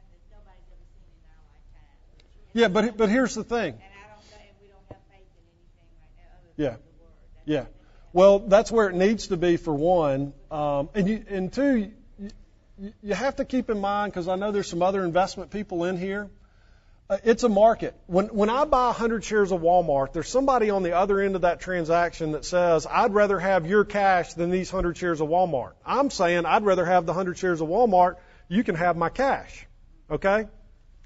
[0.09, 2.23] that nobody's ever seen in our lifetime.
[2.53, 3.73] Yeah, but but here's the thing.
[3.73, 6.90] And I don't think we don't have faith in anything right now other Yeah.
[7.45, 7.65] Yeah.
[8.13, 12.93] Well, that's where it needs to be for one, um, and you, and two, you,
[13.01, 15.97] you have to keep in mind because I know there's some other investment people in
[15.97, 16.29] here.
[17.09, 17.95] Uh, it's a market.
[18.07, 21.41] When when I buy 100 shares of Walmart, there's somebody on the other end of
[21.41, 25.73] that transaction that says, "I'd rather have your cash than these 100 shares of Walmart."
[25.85, 28.15] I'm saying, "I'd rather have the 100 shares of Walmart.
[28.49, 29.67] You can have my cash."
[30.09, 30.47] Okay?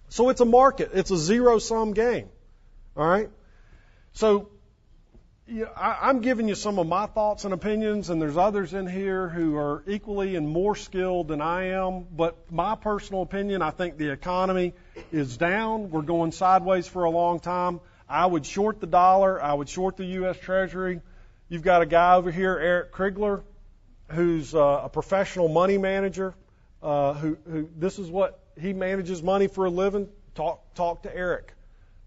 [0.09, 0.91] So it's a market.
[0.93, 2.29] It's a zero sum game.
[2.95, 3.29] All right?
[4.13, 4.49] So
[5.47, 8.73] you know, I, I'm giving you some of my thoughts and opinions, and there's others
[8.73, 12.05] in here who are equally and more skilled than I am.
[12.11, 14.73] But my personal opinion, I think the economy
[15.11, 15.91] is down.
[15.91, 17.79] We're going sideways for a long time.
[18.09, 19.41] I would short the dollar.
[19.41, 20.37] I would short the U.S.
[20.39, 21.01] Treasury.
[21.47, 23.43] You've got a guy over here, Eric Krigler,
[24.11, 26.33] who's uh, a professional money manager.
[26.81, 30.07] Uh, who, who this is what he manages money for a living.
[30.35, 31.53] Talk talk to Eric.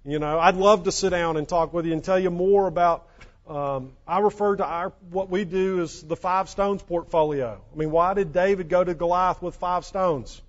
[0.05, 2.67] You know, I'd love to sit down and talk with you and tell you more
[2.67, 3.09] about.
[3.49, 7.59] Um, I refer to our what we do as the five stones portfolio.
[7.73, 10.43] I mean, why did David go to Goliath with five stones?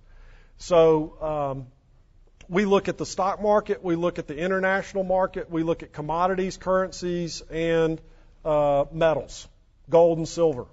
[0.58, 1.66] So um,
[2.50, 5.94] we look at the stock market, we look at the international market, we look at
[5.94, 7.98] commodities, currencies, and
[8.44, 9.48] uh, metals,
[9.88, 10.66] gold and silver.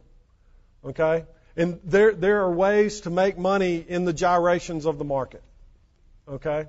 [0.84, 1.24] Okay,
[1.56, 5.44] and there there are ways to make money in the gyrations of the market.
[6.28, 6.66] Okay,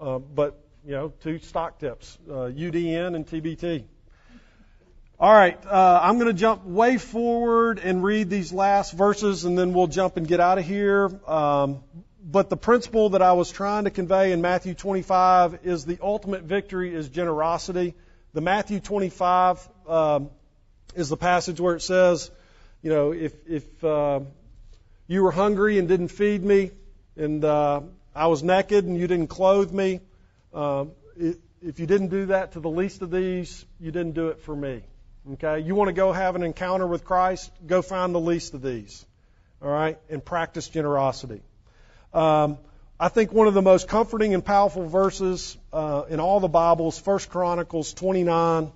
[0.00, 3.84] uh, but you know, two stock tips, uh, UDN and TBT.
[5.18, 9.56] All right, uh, I'm going to jump way forward and read these last verses, and
[9.56, 11.10] then we'll jump and get out of here.
[11.26, 11.82] Um,
[12.22, 16.42] but the principle that I was trying to convey in Matthew 25 is the ultimate
[16.42, 17.94] victory is generosity.
[18.34, 20.28] The Matthew 25 um,
[20.94, 22.30] is the passage where it says,
[22.82, 24.20] you know, if if uh,
[25.06, 26.72] you were hungry and didn't feed me,
[27.16, 27.80] and uh,
[28.14, 30.00] I was naked and you didn't clothe me,
[30.52, 34.40] um, if you didn't do that to the least of these, you didn't do it
[34.40, 34.82] for me.
[35.34, 35.60] Okay?
[35.60, 37.50] You want to go have an encounter with Christ?
[37.66, 39.04] Go find the least of these.
[39.62, 39.98] All right?
[40.08, 41.42] And practice generosity.
[42.14, 42.58] Um,
[42.98, 46.98] I think one of the most comforting and powerful verses uh, in all the Bibles,
[47.04, 48.72] 1 Chronicles 29,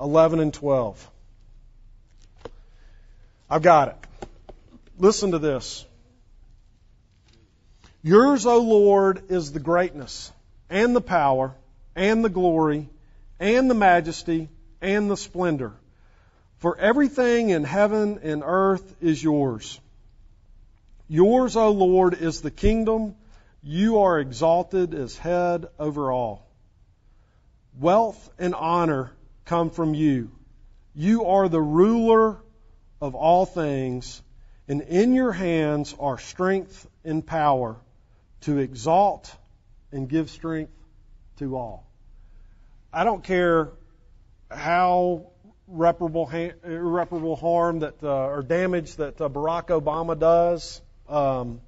[0.00, 1.10] 11 and 12.
[3.48, 3.96] I've got it.
[4.98, 5.86] Listen to this.
[8.02, 10.30] Yours, O Lord, is the greatness
[10.68, 11.54] and the power
[11.96, 12.88] and the glory
[13.38, 14.48] and the majesty
[14.80, 15.72] and the splendor.
[16.58, 19.80] For everything in heaven and earth is yours.
[21.08, 23.16] Yours, O Lord, is the kingdom.
[23.62, 26.46] You are exalted as head over all.
[27.78, 29.12] Wealth and honor
[29.44, 30.30] come from you.
[30.94, 32.38] You are the ruler
[33.00, 34.22] of all things,
[34.68, 37.76] and in your hands are strength and power
[38.42, 39.34] to exalt
[39.92, 40.72] and give strength
[41.38, 41.86] to all.
[42.94, 43.72] I don't care
[44.48, 45.32] how
[45.66, 50.80] reparable, irreparable harm that uh, or damage that uh, Barack Obama does.
[51.08, 51.60] Um,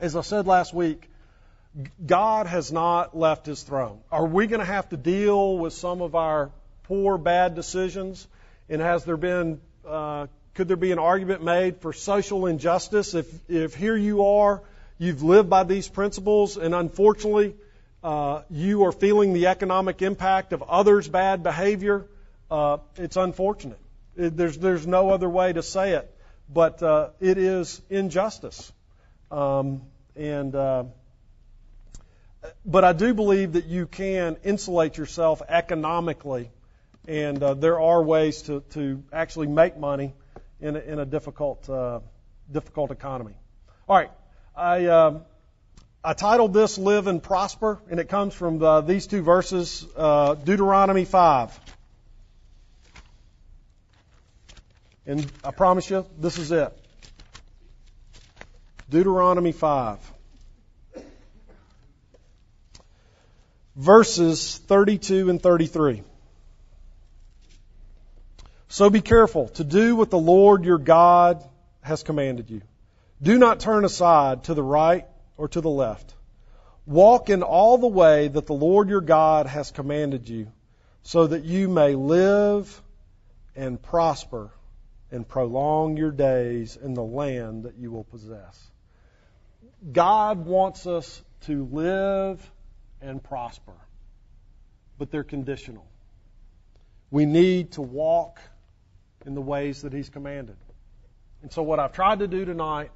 [0.00, 1.08] as I said last week,
[2.04, 4.00] God has not left his throne.
[4.10, 6.50] Are we going to have to deal with some of our
[6.84, 8.26] poor, bad decisions?
[8.68, 13.14] And has there been, uh, could there be an argument made for social injustice?
[13.14, 14.60] If, if here you are,
[14.98, 17.54] you've lived by these principles, and unfortunately,
[18.06, 22.06] uh, you are feeling the economic impact of others' bad behavior,
[22.52, 23.80] uh, it's unfortunate.
[24.16, 26.08] It, there's, there's no other way to say it,
[26.48, 28.72] but uh, it is injustice.
[29.32, 29.82] Um,
[30.14, 30.84] and uh,
[32.64, 36.52] but I do believe that you can insulate yourself economically,
[37.08, 40.14] and uh, there are ways to, to actually make money
[40.60, 41.68] in a, in a difficult
[42.52, 43.34] difficult economy.
[43.88, 44.12] All right,
[44.54, 45.22] I um,
[46.06, 50.36] I titled this "Live and Prosper," and it comes from the, these two verses, uh,
[50.36, 51.58] Deuteronomy five.
[55.04, 56.72] And I promise you, this is it.
[58.88, 59.98] Deuteronomy 5.
[63.74, 66.02] Verses 32 and 33.
[68.68, 71.42] So be careful to do what the Lord your God
[71.82, 72.62] has commanded you.
[73.20, 76.14] Do not turn aside to the right or to the left.
[76.86, 80.52] Walk in all the way that the Lord your God has commanded you,
[81.02, 82.82] so that you may live
[83.54, 84.50] and prosper
[85.10, 88.70] and prolong your days in the land that you will possess.
[89.92, 92.50] God wants us to live
[93.00, 93.74] and prosper,
[94.98, 95.86] but they're conditional.
[97.10, 98.40] We need to walk
[99.24, 100.56] in the ways that He's commanded.
[101.42, 102.90] And so, what I've tried to do tonight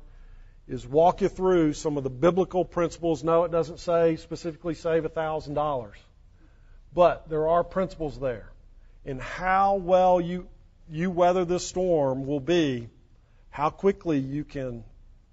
[0.70, 3.24] is walk you through some of the biblical principles.
[3.24, 5.90] No, it doesn't say specifically save $1,000,
[6.94, 8.48] but there are principles there.
[9.04, 10.46] And how well you
[10.88, 12.88] you weather this storm will be
[13.50, 14.84] how quickly you can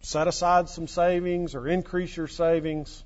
[0.01, 3.03] set aside some savings or increase your savings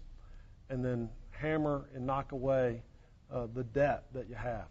[0.69, 2.81] and then hammer and knock away
[3.33, 4.67] uh, the debt that you have.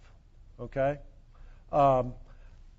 [0.61, 0.98] Okay?
[1.72, 2.14] Um,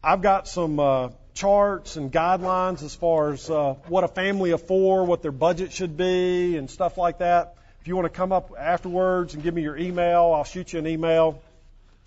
[0.04, 4.62] I've got some uh, charts and guidelines as far as uh, what a family of
[4.62, 7.56] four, what their budget should be, and stuff like that.
[7.82, 10.80] If you want to come up afterwards and give me your email, I'll shoot you
[10.80, 11.42] an email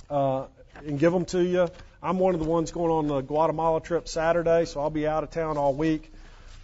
[0.08, 0.46] uh,
[0.86, 1.68] and give them to you.
[2.02, 5.24] I'm one of the ones going on the Guatemala trip Saturday, so I'll be out
[5.24, 6.12] of town all week.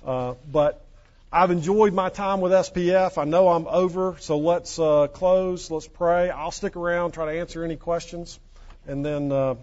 [0.05, 0.85] Uh, but
[1.33, 3.17] I've enjoyed my time with SPF.
[3.17, 5.71] I know I'm over, so let's uh, close.
[5.71, 6.31] Let's pray.
[6.31, 8.39] I'll stick around, try to answer any questions,
[8.87, 9.33] and then.
[9.33, 9.55] Uh,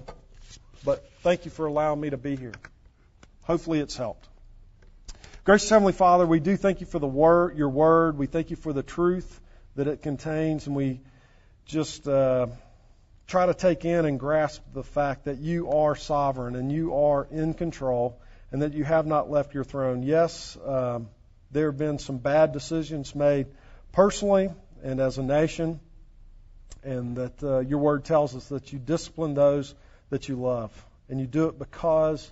[0.84, 2.54] but thank you for allowing me to be here.
[3.48, 4.28] Hopefully, it's helped.
[5.44, 8.18] Gracious Heavenly Father, we do thank you for the word, your word.
[8.18, 9.42] We thank you for the truth
[9.76, 11.02] that it contains, and we
[11.66, 12.08] just.
[12.08, 12.48] Uh,
[13.28, 17.28] try to take in and grasp the fact that you are sovereign and you are
[17.30, 18.18] in control
[18.52, 20.02] and that you have not left your throne.
[20.02, 21.10] Yes, um,
[21.52, 23.48] there have been some bad decisions made
[23.92, 24.50] personally
[24.82, 25.82] and as a nation,
[26.84, 29.76] and that uh, your word tells us that you discipline those
[30.10, 30.72] that you love,
[31.10, 32.32] and you do it because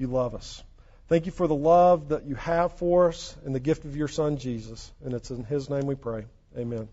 [0.00, 0.62] you love us.
[1.08, 4.08] Thank you for the love that you have for us and the gift of your
[4.08, 4.92] Son, Jesus.
[5.04, 6.26] And it's in His name we pray.
[6.56, 6.88] Amen.